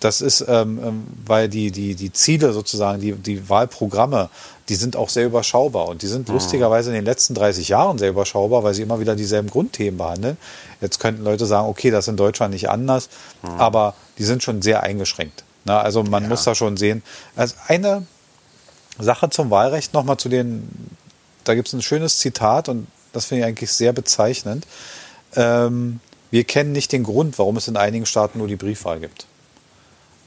[0.00, 4.28] das ist, ähm, ähm, weil die, die, die Ziele sozusagen, die, die Wahlprogramme,
[4.68, 5.88] die sind auch sehr überschaubar.
[5.88, 9.14] Und die sind lustigerweise in den letzten 30 Jahren sehr überschaubar, weil sie immer wieder
[9.14, 10.36] dieselben Grundthemen behandeln.
[10.80, 13.08] Jetzt könnten Leute sagen, okay, das ist in Deutschland nicht anders,
[13.58, 15.44] aber die sind schon sehr eingeschränkt.
[15.64, 17.02] Na, also man muss da schon sehen.
[17.34, 18.06] Also eine
[18.98, 20.68] Sache zum Wahlrecht nochmal zu den,
[21.44, 24.66] da gibt es ein schönes Zitat und das finde ich eigentlich sehr bezeichnend.
[25.34, 26.00] Ähm,
[26.30, 29.26] wir kennen nicht den Grund, warum es in einigen Staaten nur die Briefwahl gibt.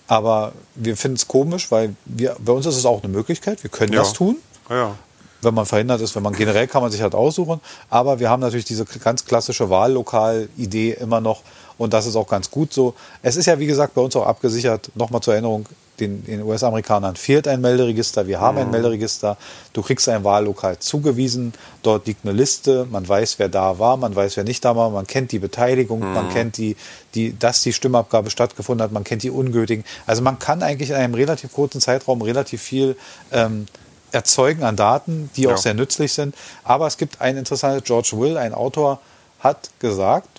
[0.09, 3.61] Aber wir finden es komisch, weil wir, bei uns ist es auch eine Möglichkeit.
[3.63, 3.99] Wir können Ja.
[3.99, 4.37] das tun,
[4.69, 4.95] Ja.
[5.43, 6.15] wenn man verhindert ist.
[6.15, 7.61] Wenn man generell kann man sich halt aussuchen.
[7.91, 11.41] Aber wir haben natürlich diese ganz klassische Wahllokal-Idee immer noch.
[11.77, 12.95] Und das ist auch ganz gut so.
[13.21, 14.89] Es ist ja, wie gesagt, bei uns auch abgesichert.
[14.95, 15.65] Nochmal zur Erinnerung,
[15.99, 18.27] den, den US-Amerikanern fehlt ein Melderegister.
[18.27, 19.37] Wir haben ein Melderegister.
[19.73, 21.53] Du kriegst ein Wahllokal zugewiesen.
[21.83, 22.87] Dort liegt eine Liste.
[22.89, 23.97] Man weiß, wer da war.
[23.97, 24.89] Man weiß, wer nicht da war.
[24.89, 25.99] Man kennt die Beteiligung.
[25.99, 26.75] Man kennt die,
[27.15, 28.91] die, dass die Stimmabgabe stattgefunden hat.
[28.91, 29.83] Man kennt die Ungültigen.
[30.05, 32.95] Also man kann eigentlich in einem relativ kurzen Zeitraum relativ viel
[33.31, 33.65] ähm,
[34.11, 35.53] erzeugen an Daten, die Ja.
[35.53, 36.33] auch sehr nützlich sind.
[36.63, 38.99] Aber es gibt ein interessantes, George Will, ein Autor,
[39.39, 40.38] hat gesagt,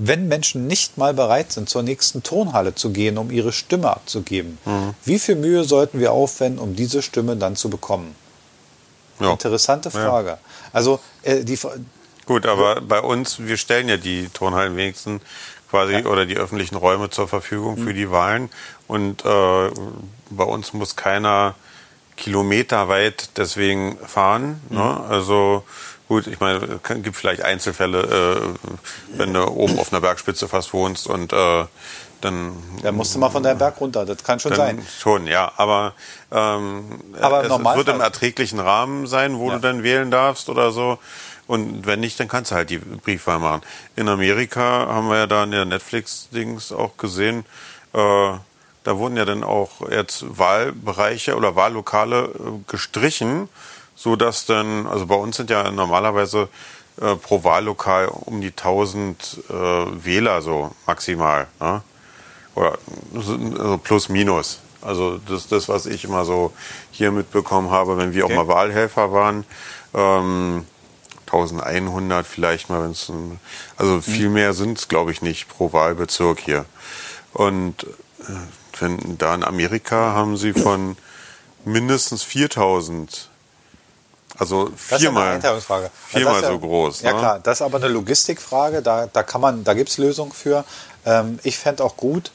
[0.00, 4.58] wenn Menschen nicht mal bereit sind, zur nächsten Turnhalle zu gehen, um ihre Stimme abzugeben,
[4.64, 4.94] Mhm.
[5.04, 8.14] wie viel Mühe sollten wir aufwenden, um diese Stimme dann zu bekommen?
[9.20, 9.32] ja.
[9.32, 9.94] Interessante Ja.
[10.08, 10.38] Frage.
[10.72, 11.58] Also äh, die,
[12.26, 15.22] Gut, aber bei uns, wir stellen ja die Turnhallen wenigstens
[15.70, 18.48] quasi oder die öffentlichen Räume zur Verfügung für die Wahlen.
[18.86, 19.70] Und äh,
[20.30, 21.54] bei uns muss keiner
[22.16, 24.60] kilometerweit deswegen fahren.
[24.70, 25.00] Ne?
[25.08, 25.64] Also
[26.08, 30.72] gut, ich meine, es gibt vielleicht Einzelfälle, äh, wenn du oben auf einer Bergspitze fast
[30.72, 31.64] wohnst und äh,
[32.20, 34.04] dann da musst du mal von deinem Berg runter.
[34.04, 34.86] Das kann schon dann sein.
[34.98, 35.52] schon, ja.
[35.56, 35.94] Aber,
[36.32, 39.54] ähm, Aber es, es wird im erträglichen Rahmen sein, wo Ja.
[39.56, 40.98] du dann wählen darfst oder so.
[41.46, 43.62] Und wenn nicht, dann kannst du halt die Briefwahl machen.
[43.96, 47.44] In Amerika haben wir ja da in der Netflix-Dings auch gesehen,
[47.94, 48.32] äh,
[48.84, 53.48] da wurden ja dann auch jetzt Wahlbereiche oder Wahllokale äh, gestrichen,
[53.98, 56.48] so dass dann, also bei uns sind ja normalerweise
[57.00, 61.48] äh, pro Wahllokal um die 1000 äh, Wähler so maximal.
[61.60, 61.82] Ne?
[62.54, 62.78] oder
[63.14, 64.60] also plus minus.
[64.80, 66.52] Also das ist das, was ich immer so
[66.90, 68.34] hier mitbekommen habe, wenn wir Okay.
[68.34, 69.44] auch mal Wahlhelfer waren.
[69.94, 70.64] Ähm,
[71.26, 73.12] 1100 vielleicht mal, wenn es
[73.76, 76.64] also viel mehr sind es glaube ich nicht pro Wahlbezirk hier.
[77.32, 77.84] Und
[78.20, 78.32] äh,
[78.80, 80.96] wenn, da in Amerika haben sie von
[81.64, 83.27] mindestens 4000,
[84.38, 85.40] also viermal,
[86.08, 87.02] viermal ja- so groß.
[87.02, 87.18] Ja ne?
[87.18, 90.64] klar, das ist aber eine Logistikfrage, da, da kann man, da gibt es Lösungen für.
[91.04, 92.30] Ähm, ich fände auch gut,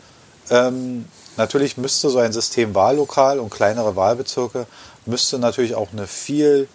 [0.49, 1.05] ähm,
[1.37, 4.67] natürlich müsste so ein System Wahllokal und kleinere Wahlbezirke,
[5.05, 6.67] müsste natürlich auch eine viel,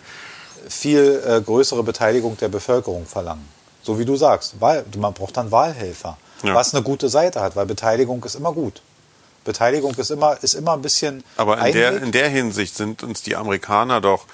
[0.69, 3.47] viel äh, größere Beteiligung der Bevölkerung verlangen.
[3.83, 6.55] so wie du sagst, Wahl, man braucht dann Wahlhelfer, Ja.
[6.55, 8.83] was eine gute Seite hat, weil Beteiligung ist immer gut.
[9.45, 11.25] Beteiligung ist immer, ist immer ein bisschen.
[11.39, 14.27] Aber in der, in der Hinsicht sind uns die Amerikaner doch,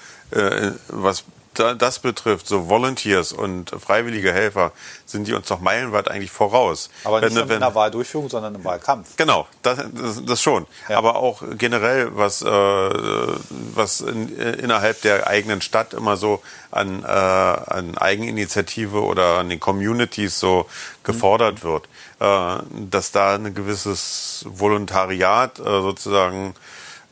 [0.89, 1.23] was
[1.57, 4.71] da, das betrifft, so Volunteers und freiwillige Helfer,
[5.05, 6.89] sind die uns doch meilenweit eigentlich voraus.
[7.03, 9.15] aber nicht Wenn- nur in der Wahldurchführung, sondern im Wahlkampf.
[9.17, 10.67] Genau, das, das, das schon.
[10.89, 10.97] Ja.
[10.97, 17.03] Aber auch generell, was, äh, was in, äh, innerhalb der eigenen Stadt immer so an,
[17.03, 20.65] äh, an Eigeninitiative oder an den Communities so
[21.03, 21.85] gefordert wird,
[22.19, 22.57] äh,
[22.89, 26.53] dass da ein gewisses Volontariat äh, sozusagen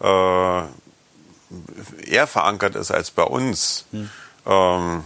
[0.01, 0.61] äh,
[2.05, 3.85] eher verankert ist als bei uns.
[4.45, 5.03] Ähm,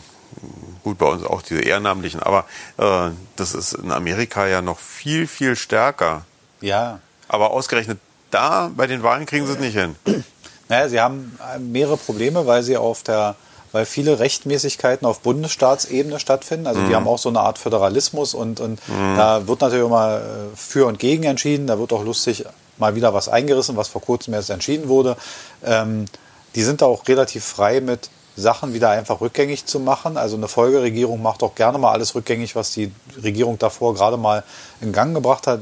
[0.83, 2.45] gut, bei uns auch diese ehrenamtlichen, aber
[2.77, 6.25] äh, das ist in Amerika ja noch viel, viel stärker.
[6.61, 6.99] Ja.
[7.27, 7.99] Aber ausgerechnet
[8.31, 9.95] da bei den Wahlen kriegen sie es nicht hin.
[10.69, 13.35] Naja, sie haben mehrere Probleme, weil sie auf der,
[13.71, 16.67] weil viele Rechtmäßigkeiten auf Bundesstaatsebene stattfinden.
[16.67, 18.81] Also die haben auch so eine Art Föderalismus und, und
[19.15, 20.21] da wird natürlich immer äh,
[20.57, 21.67] für und gegen entschieden.
[21.67, 22.43] Da wird auch lustig
[22.77, 25.15] mal wieder was eingerissen, was vor kurzem erst entschieden wurde.
[25.63, 26.03] Ähm,
[26.55, 30.15] die sind da auch relativ frei mit Sachen wieder einfach rückgängig zu machen.
[30.15, 34.43] Also eine Folgeregierung macht auch gerne mal alles rückgängig, was die Regierung davor gerade mal
[34.79, 35.61] in Gang gebracht hat.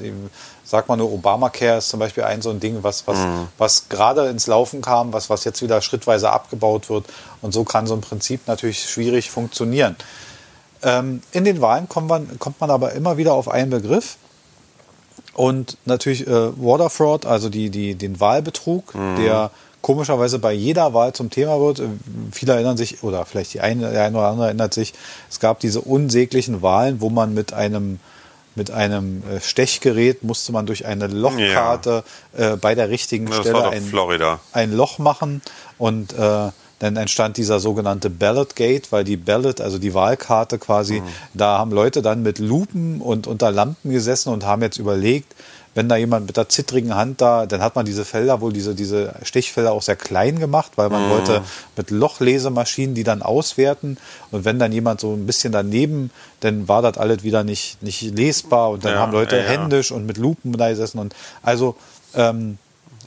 [0.66, 3.18] Sag mal nur, Obamacare ist zum Beispiel ein so ein Ding, was, was,
[3.58, 7.06] was gerade ins Laufen kam, was, was jetzt wieder schrittweise abgebaut wird.
[7.42, 9.96] Und so kann so ein Prinzip natürlich schwierig funktionieren.
[10.84, 14.18] Ähm, in den Wahlen kommt man, kommt man aber immer wieder auf einen Begriff.
[15.34, 19.52] Und natürlich äh, Water Fraud, also die, die, den Wahlbetrug, der
[19.86, 21.80] komischerweise bei jeder Wahl zum Thema wird.
[21.80, 21.84] Äh,
[22.32, 24.96] Viele erinnern sich, oder vielleicht die eine, der eine oder andere erinnert sich,
[25.30, 28.00] es gab diese unsäglichen Wahlen, wo man mit einem
[28.56, 32.04] mit einem äh, Stechgerät musste man durch eine Lochkarte
[32.36, 33.92] äh, bei der richtigen Das Stelle ein,
[34.54, 35.42] ein Loch machen.
[35.78, 41.02] Und äh, dann entstand dieser sogenannte Ballot Gate, weil die Ballot, also die Wahlkarte quasi,
[41.34, 45.36] da haben Leute dann mit Lupen und unter Lampen gesessen und haben jetzt überlegt,
[45.76, 48.74] wenn da jemand mit der zittrigen Hand da, dann hat man diese Felder, wohl diese,
[48.74, 51.44] diese Stechfelder auch sehr klein gemacht, weil man wollte
[51.76, 53.98] mit Lochlesemaschinen die dann auswerten.
[54.32, 58.02] Und wenn dann jemand so ein bisschen daneben, dann war das alles wieder nicht, nicht
[58.16, 59.50] lesbar und dann Ja, haben Leute ja, ja.
[59.50, 60.98] händisch und mit Lupen da gesessen.
[60.98, 61.76] Und also,
[62.16, 62.58] ähm,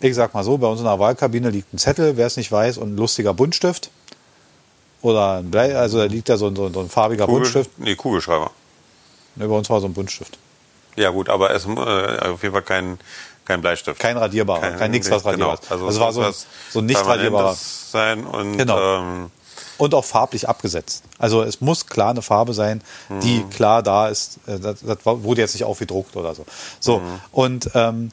[0.01, 2.53] ich sag mal so, bei uns in der Wahlkabine liegt ein Zettel, wer es nicht
[2.53, 3.91] weiß, und ein lustiger Buntstift.
[5.01, 7.71] Oder ein Blei, also da liegt ja so ein, so ein, so ein farbiger Buntstift.
[7.77, 8.51] Kugel, nee, Kugelschreiber.
[9.37, 10.37] Ne, bei uns war so ein Buntstift.
[10.99, 12.99] Ja gut, aber es äh, auf jeden Fall kein,
[13.45, 13.99] kein Bleistift.
[14.01, 15.51] Kein radierbarer, kein, nix, was genau.
[15.51, 15.71] radierbar ist.
[15.73, 17.55] Also, Also, es war so ein, was so ein nicht radierbarer.
[17.55, 18.99] Sein und Genau.
[18.99, 19.31] ähm,
[19.79, 21.05] Und auch farblich abgesetzt.
[21.19, 22.83] Also es muss klar eine Farbe sein,
[23.23, 24.39] die klar da ist.
[24.47, 26.45] Äh, Das, das wurde jetzt nicht aufgedruckt oder so.
[26.81, 27.01] So,
[27.33, 28.11] und ähm,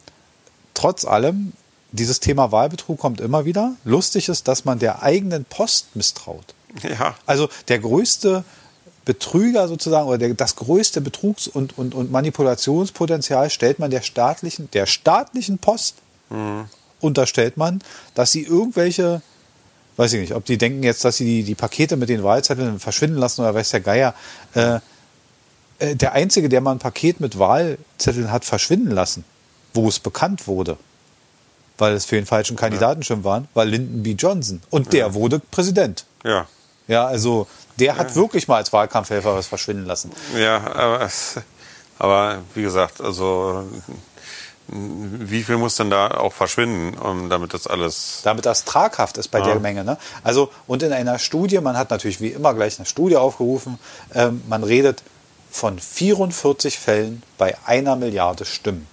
[0.74, 1.54] trotz allem,
[1.92, 3.74] dieses Thema Wahlbetrug kommt immer wieder.
[3.84, 6.46] Lustig ist, dass man der eigenen Post misstraut.
[6.84, 7.16] ja.
[7.26, 8.44] Also der größte
[9.06, 14.70] Betrüger sozusagen oder der, das größte Betrugs- und, und, und Manipulationspotenzial stellt man der staatlichen,
[14.72, 15.96] der staatlichen Post
[17.00, 17.82] unterstellt man,
[18.16, 19.22] dass sie irgendwelche,
[19.98, 22.80] weiß ich nicht, ob die denken jetzt, dass sie die, die Pakete mit den Wahlzetteln
[22.80, 24.14] verschwinden lassen oder weiß der Geier.
[24.54, 24.80] Äh,
[25.80, 29.24] äh, der Einzige, der mal ein Paket mit Wahlzetteln hat verschwinden lassen,
[29.74, 30.78] wo es bekannt wurde,
[31.78, 34.12] weil es für den falschen Kandidaten schon waren, war Lyndon B.
[34.12, 34.62] Johnson.
[34.70, 36.06] Und der wurde Präsident.
[36.24, 36.48] Ja.
[36.88, 37.48] Ja, also
[37.80, 40.12] der hat wirklich mal als Wahlkampfhelfer was verschwinden lassen.
[40.38, 41.10] Ja, aber,
[42.00, 43.66] aber wie gesagt, also
[44.68, 48.22] wie viel muss denn da auch verschwinden, um damit das alles.
[48.24, 49.84] Damit das traghaft ist bei der Menge.
[49.84, 49.98] Ne?
[50.24, 53.78] Also, und in einer Studie, man hat natürlich wie immer gleich eine Studie aufgerufen,
[54.14, 55.04] ähm, man redet
[55.52, 58.88] von 44 Fällen bei einer Milliarde Stimmen.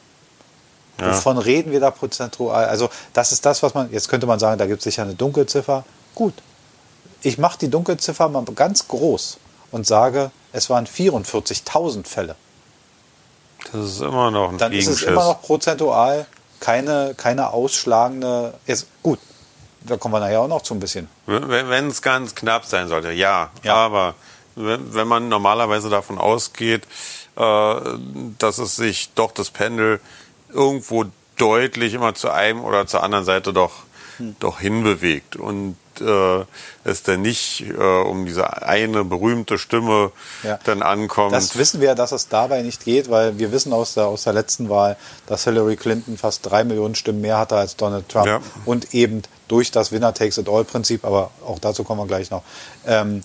[0.99, 2.67] Wovon reden wir da prozentual?
[2.67, 5.15] Also, das ist das, was man, jetzt könnte man sagen, da gibt es sicher eine
[5.15, 5.85] Dunkelziffer.
[6.15, 6.35] Gut.
[7.23, 9.39] Ich mache die Dunkelziffer mal ganz groß
[9.71, 12.37] und sage, es waren 44.000 Fälle.
[13.73, 16.27] Das ist immer noch ein dann ist es immer noch prozentual
[16.61, 18.55] keine, keine ausschlagende.
[18.67, 19.19] Jetzt, gut,
[19.85, 21.09] da kommen wir nachher auch noch zu ein bisschen.
[21.27, 23.51] Wenn es ganz knapp sein sollte, ja.
[23.63, 23.75] Ja.
[23.75, 24.15] Aber
[24.55, 26.85] wenn, wenn man normalerweise davon ausgeht,
[27.37, 27.75] äh,
[28.39, 30.01] dass es sich doch das Pendel
[30.51, 31.07] irgendwo
[31.37, 33.73] deutlich immer zu einem oder zur anderen Seite doch,
[34.19, 34.37] Hm.
[34.41, 36.45] doch hinbewegt und äh,
[36.85, 37.73] es dann nicht äh,
[38.03, 40.13] um diese eine berühmte Stimme
[40.43, 40.59] Ja.
[40.65, 41.33] dann ankommt.
[41.33, 44.33] Das wissen wir, dass es dabei nicht geht, weil wir wissen aus der, aus der
[44.33, 48.41] letzten Wahl, dass Hillary Clinton fast drei Millionen Stimmen mehr hatte als Donald Trump Ja.
[48.65, 52.43] und eben durch das Winner-Takes-it-all-Prinzip, aber auch dazu kommen wir gleich noch,
[52.87, 53.23] ähm,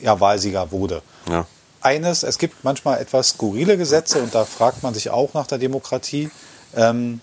[0.00, 1.02] ja, Wahlsieger wurde.
[1.28, 1.46] ja.
[1.82, 5.56] Eines, es gibt manchmal etwas skurrile Gesetze und da fragt man sich auch nach der
[5.56, 6.30] Demokratie.
[6.76, 7.22] Ähm,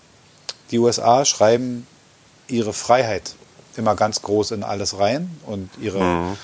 [0.72, 1.86] die USA schreiben
[2.48, 3.36] ihre Freiheit
[3.78, 6.36] immer ganz groß in alles rein und ihre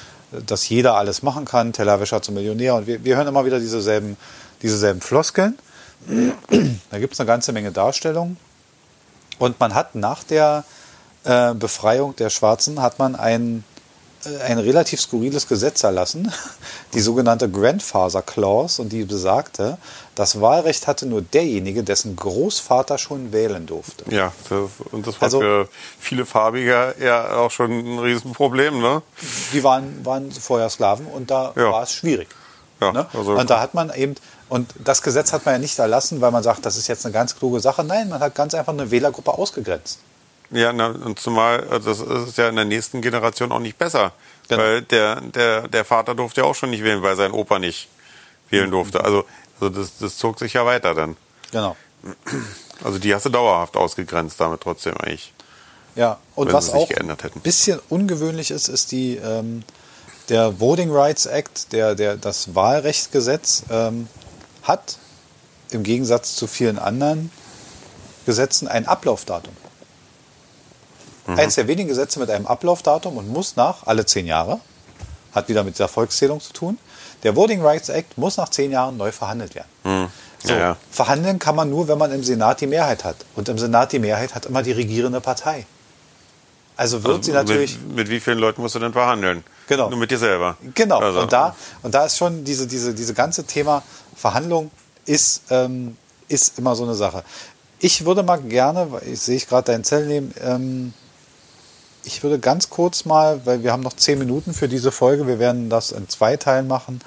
[0.46, 2.74] dass jeder alles machen kann, Tellerwäscher zum Millionär.
[2.74, 4.16] Und wir, wir hören immer wieder dieselben,
[4.62, 5.58] dieselben Floskeln.
[6.90, 8.36] Da gibt es eine ganze Menge Darstellungen.
[9.38, 10.64] Und man hat nach der
[11.24, 13.73] äh, Befreiung der Schwarzen hat man ein, äh,
[14.46, 16.32] ein relativ skurriles Gesetz erlassen,
[16.94, 19.78] die sogenannte Grandfather Clause, und die besagte,
[20.14, 24.04] das Wahlrecht hatte nur derjenige, dessen Großvater schon wählen durfte.
[24.14, 25.68] Ja, das, und das war Also- für
[25.98, 29.02] viele Farbige ja auch schon ein Riesenproblem, ne?
[29.52, 31.70] Die waren, waren vorher Sklaven und da Ja.
[31.72, 32.28] war es schwierig.
[32.80, 33.06] Ja, ne?
[33.12, 34.14] also- und da hat man eben,
[34.48, 37.12] und das Gesetz hat man ja nicht erlassen, weil man sagt, das ist jetzt eine
[37.12, 37.82] ganz kluge Sache.
[37.84, 39.98] Nein, man hat ganz einfach eine Wählergruppe ausgegrenzt.
[40.50, 44.12] Ja, na, und zumal, äh, das ist ja in der nächsten Generation auch nicht besser.
[44.48, 44.62] Genau.
[44.62, 47.88] Weil der, der, der Vater durfte ja auch schon nicht wählen, weil sein Opa nicht
[48.50, 49.02] wählen durfte.
[49.02, 49.24] Also,
[49.60, 51.16] also das, das zog sich ja weiter dann.
[51.50, 51.76] Genau.
[52.82, 55.32] Also die hast du dauerhaft ausgegrenzt damit trotzdem eigentlich.
[55.96, 59.62] Ja, und was auch ein bisschen ungewöhnlich ist, ist die, ähm,
[60.28, 64.08] der Voting Rights Act, der, der, das Wahlrechtsgesetz, ähm,
[64.62, 64.98] hat
[65.70, 67.30] im Gegensatz zu vielen anderen
[68.26, 69.54] Gesetzen ein Ablaufdatum.
[71.26, 71.38] Mhm.
[71.38, 74.60] Eins der wenigen Gesetze mit einem Ablaufdatum und muss nach alle zehn Jahre,
[75.34, 76.78] hat wieder mit der Volkszählung zu tun.
[77.22, 79.68] Der Voting Rights Act muss nach zehn Jahren neu verhandelt werden.
[79.84, 80.08] So, Mhm.
[80.46, 80.76] Ja, ja.
[80.90, 83.16] Verhandeln kann man nur, wenn man im Senat die Mehrheit hat.
[83.34, 85.64] Und im Senat die Mehrheit hat immer die regierende Partei.
[86.76, 87.78] Also wird Also sie natürlich.
[87.80, 89.42] Mit, mit wie vielen Leuten musst du denn verhandeln?
[89.68, 89.88] Genau.
[89.88, 90.58] Nur mit dir selber.
[90.74, 90.98] Genau.
[90.98, 93.82] Also, Und, da, und da ist schon diese, diese, diese ganze Thema
[94.14, 94.70] Verhandlung
[95.06, 95.96] ist, ähm,
[96.28, 97.22] ist immer so eine Sache.
[97.78, 100.92] Ich würde mal gerne, ich sehe ich gerade deinen Zell nehmen, ähm,
[102.04, 105.38] ich würde ganz kurz mal, weil wir haben noch zehn Minuten für diese Folge, wir
[105.38, 107.00] werden das in zwei Teilen machen.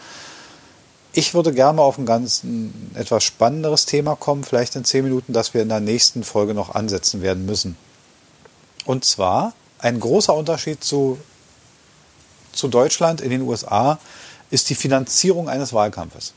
[1.14, 5.04] Ich würde gerne mal auf ein ganz ein etwas spannenderes Thema kommen, vielleicht in zehn
[5.04, 7.78] Minuten, das wir in der nächsten Folge noch ansetzen werden müssen.
[8.86, 11.18] Und zwar ein großer Unterschied zu
[12.58, 14.00] zu Deutschland in den USA
[14.50, 16.34] ist die Finanzierung eines Wahlkampfes.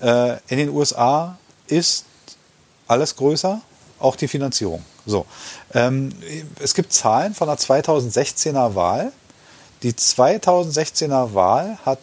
[0.00, 1.38] Äh, in den USA
[1.68, 2.04] ist
[2.88, 3.60] alles größer,
[3.98, 4.84] auch die Finanzierung.
[5.06, 5.26] So,
[5.74, 6.12] ähm,
[6.60, 9.12] es gibt Zahlen von der 2016er Wahl.
[9.82, 11.98] Die 2016er Wahl hat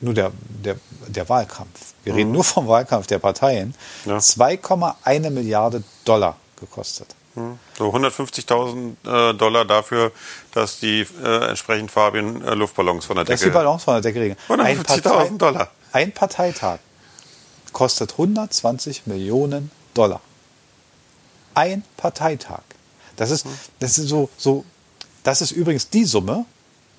[0.00, 0.76] nur der, der,
[1.08, 1.92] der Wahlkampf.
[2.04, 3.74] Wir reden nur vom Wahlkampf der Parteien.
[4.06, 4.16] Ja.
[4.16, 7.14] 2,1 Milliarde Dollar gekostet.
[7.78, 10.12] So 150.000 äh, Dollar dafür,
[10.52, 13.44] dass die äh, entsprechend farbigen äh, Luftballons von der Decke...
[13.44, 14.38] die Ballons von der Decke regeln.
[14.48, 15.70] Ein 150.000 Partei- Dollar.
[15.92, 16.78] Ein Parteitag
[17.72, 20.20] kostet 120 Millionen Dollar.
[21.54, 22.62] Ein Parteitag.
[23.16, 23.46] Das ist,
[23.78, 24.64] das ist so, so,
[25.22, 26.46] das ist übrigens die Summe,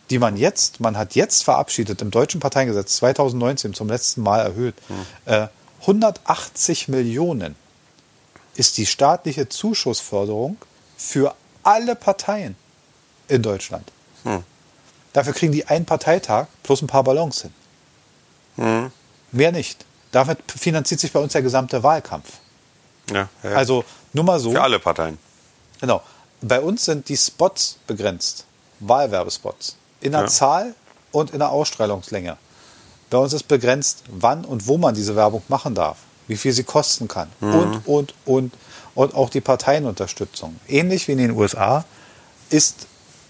[0.10, 4.76] die man jetzt, man hat jetzt verabschiedet im deutschen Parteiengesetz 2019 zum letzten Mal erhöht.
[5.26, 5.48] Äh,
[5.82, 7.56] 180 Millionen
[8.56, 10.58] ist die staatliche Zuschussförderung
[10.98, 12.56] für alle Parteien
[13.28, 13.92] in Deutschland.
[15.14, 18.92] Dafür kriegen die einen Parteitag plus ein paar Ballons hin.
[19.32, 19.86] Mehr nicht.
[20.12, 22.30] Damit finanziert sich bei uns der gesamte Wahlkampf.
[23.12, 23.52] Ja, ja.
[23.52, 23.84] Also
[24.14, 24.52] nur mal so.
[24.52, 25.18] für alle Parteien.
[25.82, 26.02] Genau.
[26.42, 28.46] Bei uns sind die Spots begrenzt.
[28.80, 29.76] Wahlwerbespots.
[30.02, 30.28] In der Ja.
[30.28, 30.76] Zahl
[31.12, 32.38] und in der Ausstrahlungslänge.
[33.10, 35.98] Bei uns ist begrenzt, wann und wo man diese Werbung machen darf.
[36.28, 37.30] Wie viel sie kosten kann.
[37.42, 38.54] Und, und, und.
[38.96, 40.60] Und auch die Parteienunterstützung.
[40.68, 41.84] Ähnlich wie in den USA
[42.50, 42.88] ist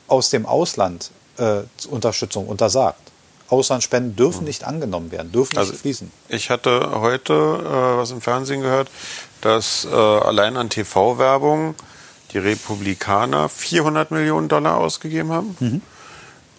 [0.07, 2.99] aus dem Ausland äh, Unterstützung untersagt.
[3.49, 6.11] Auslandsspenden dürfen nicht angenommen werden, dürfen nicht Also fließen.
[6.29, 8.89] ich hatte heute äh, was im Fernsehen gehört,
[9.41, 11.75] dass äh, allein an TV-Werbung
[12.31, 15.81] die Republikaner 400 Millionen Dollar ausgegeben haben Mhm.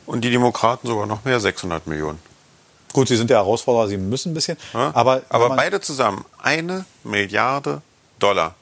[0.06, 2.18] und die Demokraten sogar noch mehr, 600 Millionen.
[2.92, 4.56] Gut, sie sind der Herausforderer, sie müssen ein bisschen.
[4.72, 4.92] Ja?
[4.94, 7.82] Aber, Aber beide zusammen eine Milliarde
[8.20, 8.54] Dollar.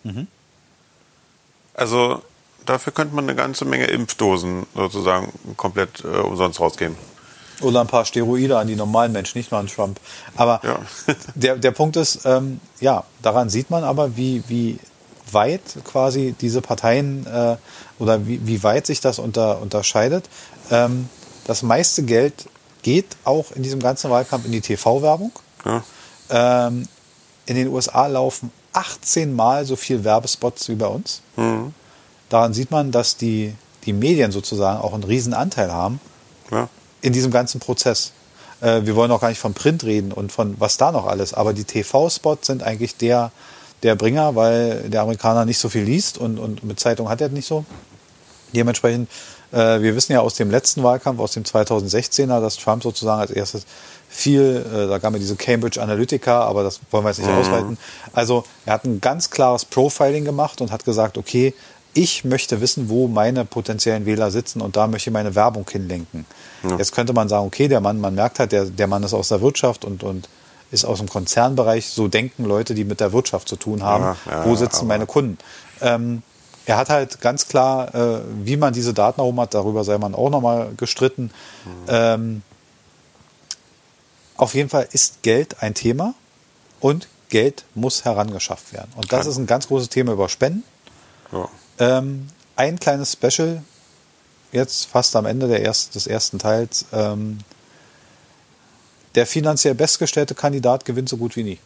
[1.74, 2.22] Also
[2.64, 6.96] dafür könnte man eine ganze Menge Impfdosen sozusagen komplett äh, umsonst rausgeben.
[7.62, 10.00] Oder ein paar Steroide an die normalen Menschen, nicht nur an Trump.
[10.36, 10.80] Aber Ja.
[11.34, 14.78] der, der Punkt ist, ähm, ja, daran sieht man aber, wie, wie
[15.30, 17.56] weit quasi diese Parteien äh,
[17.98, 20.28] oder wie, wie weit sich das unter, unterscheidet.
[20.70, 21.08] Ähm,
[21.46, 22.48] das meiste Geld
[22.82, 25.32] geht auch in diesem ganzen Wahlkampf in die TV-Werbung.
[25.64, 25.82] Ja.
[26.30, 26.86] Ähm,
[27.46, 31.22] in den USA laufen 18 Mal so viel Werbespots wie bei uns.
[31.36, 31.74] Mhm.
[32.28, 33.54] Daran sieht man, dass die,
[33.84, 36.00] die Medien sozusagen auch einen riesen Anteil haben
[36.50, 36.68] Ja.
[37.02, 38.12] In diesem ganzen Prozess.
[38.60, 41.34] Äh, wir wollen auch gar nicht von Print reden und von was da noch alles,
[41.34, 43.30] aber die TV-Spots sind eigentlich der,
[43.82, 47.28] der Bringer, weil der Amerikaner nicht so viel liest und, und mit Zeitung hat er
[47.28, 47.64] nicht so.
[48.54, 49.10] Dementsprechend,
[49.50, 53.30] äh, wir wissen ja aus dem letzten Wahlkampf, aus dem 2016er, dass Trump sozusagen als
[53.30, 53.66] erstes
[54.08, 57.78] viel, äh, da gab es diese Cambridge Analytica, aber das wollen wir jetzt nicht ausweiten.
[58.12, 61.54] Also er hat ein ganz klares Profiling gemacht und hat gesagt, okay,
[61.94, 66.24] ich möchte wissen, wo meine potenziellen Wähler sitzen und da möchte ich meine Werbung hinlenken.
[66.62, 66.76] Ja.
[66.76, 69.28] Jetzt könnte man sagen, okay, der Mann, man merkt halt, der, der Mann ist aus
[69.28, 70.28] der Wirtschaft und, und
[70.70, 71.88] ist aus dem Konzernbereich.
[71.88, 74.04] So denken Leute, die mit der Wirtschaft zu tun haben.
[74.04, 75.38] Ja, ja, wo sitzen meine Kunden?
[75.80, 76.22] Ähm,
[76.64, 80.14] er hat halt ganz klar, äh, wie man diese Daten herum hat, darüber sei man
[80.14, 81.30] auch nochmal gestritten.
[81.64, 81.70] Mhm.
[81.88, 82.42] Ähm,
[84.36, 86.14] auf jeden Fall ist Geld ein Thema
[86.80, 88.90] und Geld muss herangeschafft werden.
[88.96, 90.64] Und das ist ein ganz großes Thema über Spenden.
[91.32, 91.48] Ja.
[91.78, 93.62] Ähm, ein kleines Special,
[94.52, 96.86] jetzt fast am Ende der erst, des ersten Teils.
[96.92, 97.38] Ähm,
[99.14, 101.58] der finanziell bestgestellte Kandidat gewinnt so gut wie nie.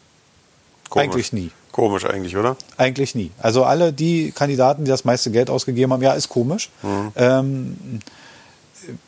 [0.88, 1.04] Komisch.
[1.04, 1.50] Eigentlich nie.
[1.72, 2.56] Komisch eigentlich, oder?
[2.76, 3.30] Eigentlich nie.
[3.38, 6.70] Also alle die Kandidaten, die das meiste Geld ausgegeben haben, ja, ist komisch.
[6.82, 7.12] Mhm.
[7.16, 8.00] Ähm,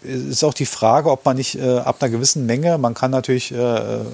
[0.02, 3.52] ist auch die Frage, ob man nicht äh, ab einer gewissen Menge, man kann natürlich
[3.52, 4.04] äh, äh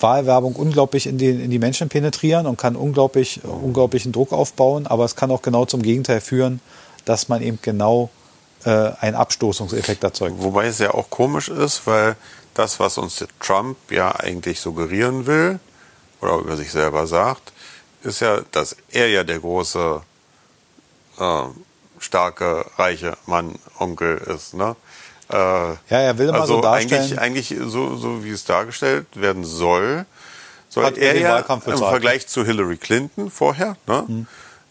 [0.00, 5.04] Wahlwerbung unglaublich in die, in die Menschen penetrieren und kann unglaublich, unglaublichen Druck aufbauen, aber
[5.04, 6.60] es kann auch genau zum Gegenteil führen,
[7.04, 8.10] dass man eben genau
[8.64, 8.70] äh,
[9.00, 10.36] einen Abstoßungseffekt erzeugt.
[10.38, 12.16] Wobei es ja auch komisch ist, weil
[12.54, 15.58] das, was uns Trump ja eigentlich suggerieren will
[16.20, 17.52] oder über sich selber sagt,
[18.02, 20.00] ist ja, dass er ja der große,
[21.18, 21.42] äh,
[21.98, 24.54] starke, reiche Mann, Onkel ist.
[24.54, 24.76] Ne?
[25.30, 27.02] Äh, ja, er will immer also so darstellen.
[27.18, 30.06] Eigentlich, eigentlich so, so wie es dargestellt werden soll,
[30.68, 34.26] soll er ja im Vergleich zu Hillary Clinton vorher, ne, mhm.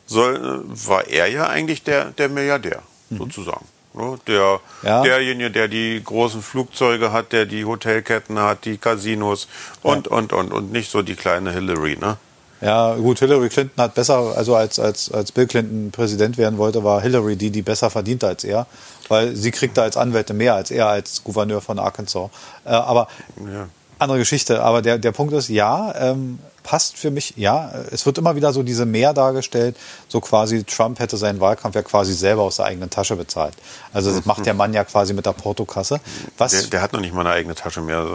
[0.06, 3.18] soll, war er ja eigentlich der, der Milliardär, mhm.
[3.18, 3.66] sozusagen.
[3.94, 4.20] Ne?
[4.28, 5.02] Der, ja.
[5.04, 9.48] Derjenige, der die großen Flugzeuge hat, der die Hotelketten hat, die Casinos
[9.82, 10.14] und, ja.
[10.14, 12.18] und, und, und nicht so die kleine Hillary, ne?
[12.62, 16.82] Ja, gut, Hillary Clinton hat besser, also als, als, als Bill Clinton Präsident werden wollte,
[16.84, 18.68] war Hillary die, die besser verdiente als er,
[19.14, 22.32] weil sie kriegte als Anwälte mehr als er als Gouverneur von Arkansas.
[22.66, 23.08] Äh, aber
[23.38, 23.68] ja.
[24.00, 24.64] andere Geschichte.
[24.64, 28.54] Aber der, der Punkt ist, ja, ähm, passt für mich, ja, es wird immer wieder
[28.54, 29.76] so diese Mehr dargestellt,
[30.08, 33.54] so quasi Trump hätte seinen Wahlkampf ja quasi selber aus der eigenen Tasche bezahlt.
[33.94, 36.00] Also das macht der Mann ja quasi mit der Portokasse.
[36.38, 38.08] Was, der, der hat noch nicht mal eine eigene Tasche mehr.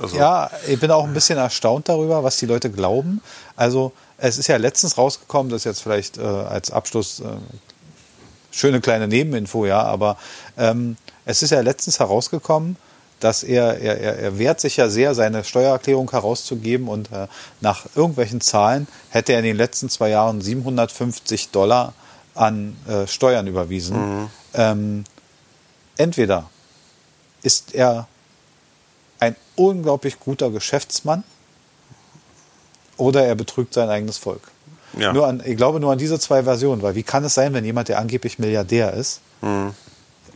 [0.00, 0.16] Also.
[0.16, 3.20] Ja, ich bin auch ein bisschen erstaunt darüber, was die Leute glauben.
[3.56, 7.24] Also es ist ja letztens rausgekommen, das ist jetzt vielleicht äh, als Abschluss äh,
[8.54, 10.16] schöne kleine Nebeninfo, ja, aber
[10.56, 12.76] ähm, es ist ja letztens herausgekommen,
[13.20, 17.26] dass er, er, er wehrt sich ja sehr, seine Steuererklärung herauszugeben und äh,
[17.60, 21.94] nach irgendwelchen Zahlen hätte er in den letzten zwei Jahren 750 Dollar
[22.34, 23.96] an äh, Steuern überwiesen.
[23.96, 24.30] Mhm.
[24.54, 25.04] Ähm,
[25.96, 26.50] entweder
[27.42, 28.08] ist er
[29.20, 31.24] ein unglaublich guter Geschäftsmann
[32.96, 34.42] oder er betrügt sein eigenes Volk.
[34.98, 35.12] Ja.
[35.12, 37.64] Nur an, ich glaube nur an diese zwei Versionen, weil wie kann es sein, wenn
[37.64, 39.74] jemand, der angeblich Milliardär ist, mhm.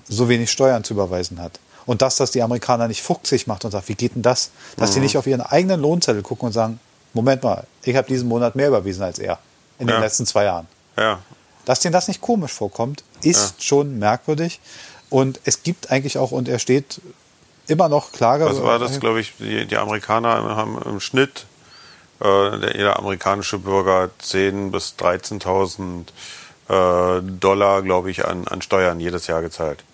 [0.09, 1.61] so wenig Steuern zu überweisen hat?
[1.87, 4.51] Und dass das die Amerikaner nicht fuchsig macht und sagt, wie geht denn das?
[4.77, 4.95] Dass mhm.
[4.95, 6.81] die nicht auf ihren eigenen Lohnzettel gucken und sagen,
[7.15, 9.39] Moment mal, ich habe diesen Monat mehr überwiesen als er
[9.79, 9.95] in ja.
[9.95, 10.67] den letzten zwei Jahren.
[10.97, 11.21] Ja.
[11.65, 13.65] Dass denen das nicht komisch vorkommt, ist ja.
[13.65, 14.61] schon merkwürdig.
[15.11, 17.01] Und es gibt eigentlich auch, und er steht
[17.67, 18.45] immer noch Klage.
[18.45, 21.47] Was war das, glaube ich, die, die, Amerikaner haben im Schnitt,
[22.23, 26.07] äh, jeder amerikanische Bürger 10.000 bis 13.000
[26.69, 29.85] äh, Dollar, glaube ich, an, an Steuern jedes Jahr gezahlt.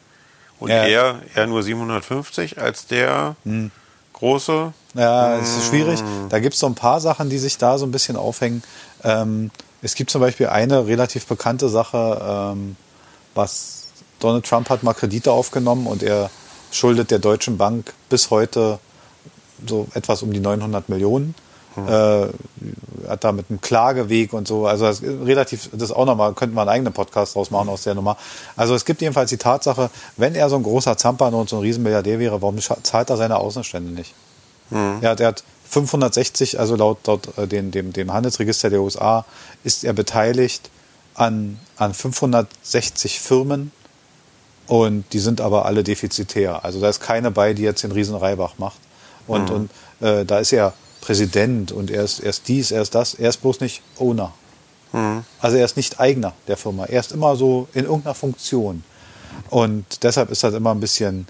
[0.60, 0.84] Und ja.
[0.84, 3.70] er, er nur 750 als der hm.
[4.12, 4.72] große.
[4.94, 6.00] Ja, es ist schwierig.
[6.00, 6.28] Hm.
[6.28, 8.62] Da gibt es so ein paar Sachen, die sich da so ein bisschen aufhängen.
[9.02, 9.50] Ähm,
[9.82, 12.76] es gibt zum Beispiel eine relativ bekannte Sache, ähm,
[13.34, 13.88] was
[14.20, 16.30] Donald Trump hat mal Kredite aufgenommen und er
[16.70, 18.78] schuldet der Deutschen Bank bis heute
[19.66, 21.34] so etwas um die 900 Millionen.
[21.74, 21.88] Hm.
[21.88, 26.54] Äh, hat da mit einem Klageweg und so, also das relativ, das auch nochmal, könnte
[26.54, 28.16] man einen eigenen Podcast draus machen aus der Nummer.
[28.56, 31.62] Also es gibt jedenfalls die Tatsache, wenn er so ein großer Zampano und so ein
[31.62, 34.14] Riesenmilliardär wäre, warum zahlt er seine Außenstände nicht?
[34.70, 34.98] Mhm.
[35.00, 39.24] Ja, der hat 560, also laut, laut äh, den, dem, dem Handelsregister der USA,
[39.64, 40.70] ist er beteiligt
[41.14, 43.72] an, an 560 Firmen
[44.66, 46.64] und die sind aber alle defizitär.
[46.64, 48.78] Also da ist keine bei, die jetzt den Riesen Reibach macht.
[49.26, 49.54] Und, mhm.
[50.00, 50.72] und äh, da ist er
[51.04, 54.32] Präsident und er ist, er ist dies, er ist das, er ist bloß nicht Owner.
[54.92, 55.24] Mhm.
[55.38, 56.86] Also er ist nicht Eigner der Firma.
[56.86, 58.82] Er ist immer so in irgendeiner Funktion.
[59.50, 61.26] Und deshalb ist das immer ein bisschen.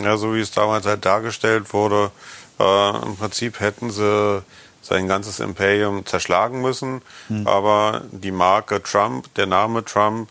[0.00, 2.12] Ja, so wie es damals halt dargestellt wurde,
[2.60, 4.42] äh, im Prinzip hätten sie
[4.82, 7.02] sein ganzes Imperium zerschlagen müssen.
[7.28, 7.46] Mhm.
[7.48, 10.28] Aber die Marke Trump, der Name Trump,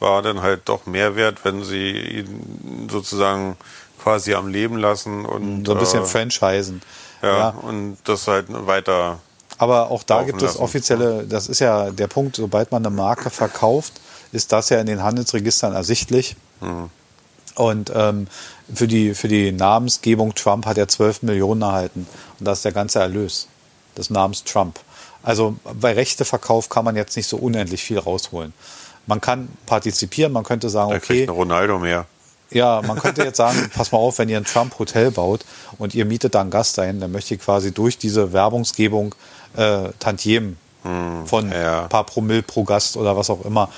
[0.00, 3.56] war dann halt doch mehr wert, wenn sie ihn sozusagen
[4.02, 6.80] quasi am Leben lassen und so ein bisschen äh, franchisen.
[7.22, 9.20] Ja, ja, und das halt weiter.
[9.58, 13.30] Aber auch da gibt es offizielle, das ist ja der Punkt, sobald man eine Marke
[13.30, 14.00] verkauft,
[14.32, 16.36] ist das ja in den Handelsregistern ersichtlich.
[16.60, 16.90] Mhm.
[17.54, 18.26] Und ähm,
[18.74, 22.06] für, die, für die Namensgebung Trump hat er 12 Millionen erhalten.
[22.40, 23.46] Und das ist der ganze Erlös
[23.96, 24.80] des Namens Trump.
[25.22, 28.52] Also bei Rechteverkauf kann man jetzt nicht so unendlich viel rausholen.
[29.06, 32.06] Man kann partizipieren, man könnte sagen, Da okay, kriegt Ronaldo mehr.
[32.52, 35.44] Ja, man könnte jetzt sagen, pass mal auf, wenn ihr ein Trump-Hotel baut
[35.78, 39.14] und ihr mietet da einen Gast ein, dann möchte ich quasi durch diese Werbungsgebung
[39.56, 40.56] äh, Tantiemen
[41.26, 41.84] von ja.
[41.84, 43.68] ein paar Promille pro Gast oder was auch immer.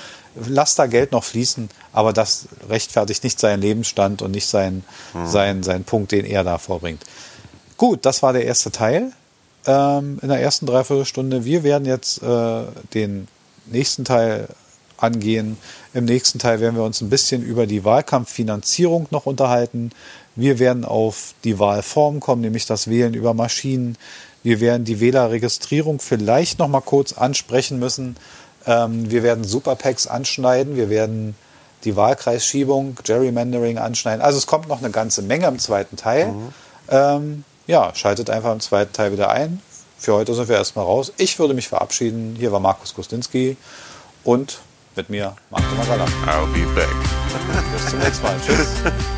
[0.47, 4.83] Lasst da Geld noch fließen, aber das rechtfertigt nicht seinen Lebensstand und nicht seinen,
[5.25, 7.03] seinen, seinen Punkt, den er da vorbringt.
[7.77, 9.11] Gut, das war der erste Teil
[9.65, 11.45] ähm, in der ersten Dreiviertelstunde.
[11.45, 12.63] Wir werden jetzt äh,
[12.93, 13.27] den
[13.67, 14.47] nächsten Teil
[14.97, 15.57] angehen.
[15.93, 19.91] Im nächsten Teil werden wir uns ein bisschen über die Wahlkampffinanzierung noch unterhalten.
[20.35, 23.97] Wir werden auf die Wahlform kommen, nämlich das Wählen über Maschinen.
[24.43, 28.15] Wir werden die Wählerregistrierung vielleicht noch mal kurz ansprechen müssen.
[28.65, 30.75] Ähm, wir werden Superpacks anschneiden.
[30.75, 31.35] Wir werden
[31.83, 34.21] die Wahlkreisschiebung, Gerrymandering anschneiden.
[34.21, 36.33] Also es kommt noch eine ganze Menge im zweiten Teil.
[36.89, 39.61] Ähm, ja, schaltet einfach im zweiten Teil wieder ein.
[39.97, 41.13] Für heute sind wir erstmal raus.
[41.17, 42.35] Ich würde mich verabschieden.
[42.37, 43.57] Hier war Markus Kostinski
[44.23, 44.59] und
[44.95, 46.05] mit mir Marco Magala.
[46.25, 46.89] I'll be back.
[47.73, 48.35] Bis zum nächsten Mal.
[48.45, 48.69] Tschüss.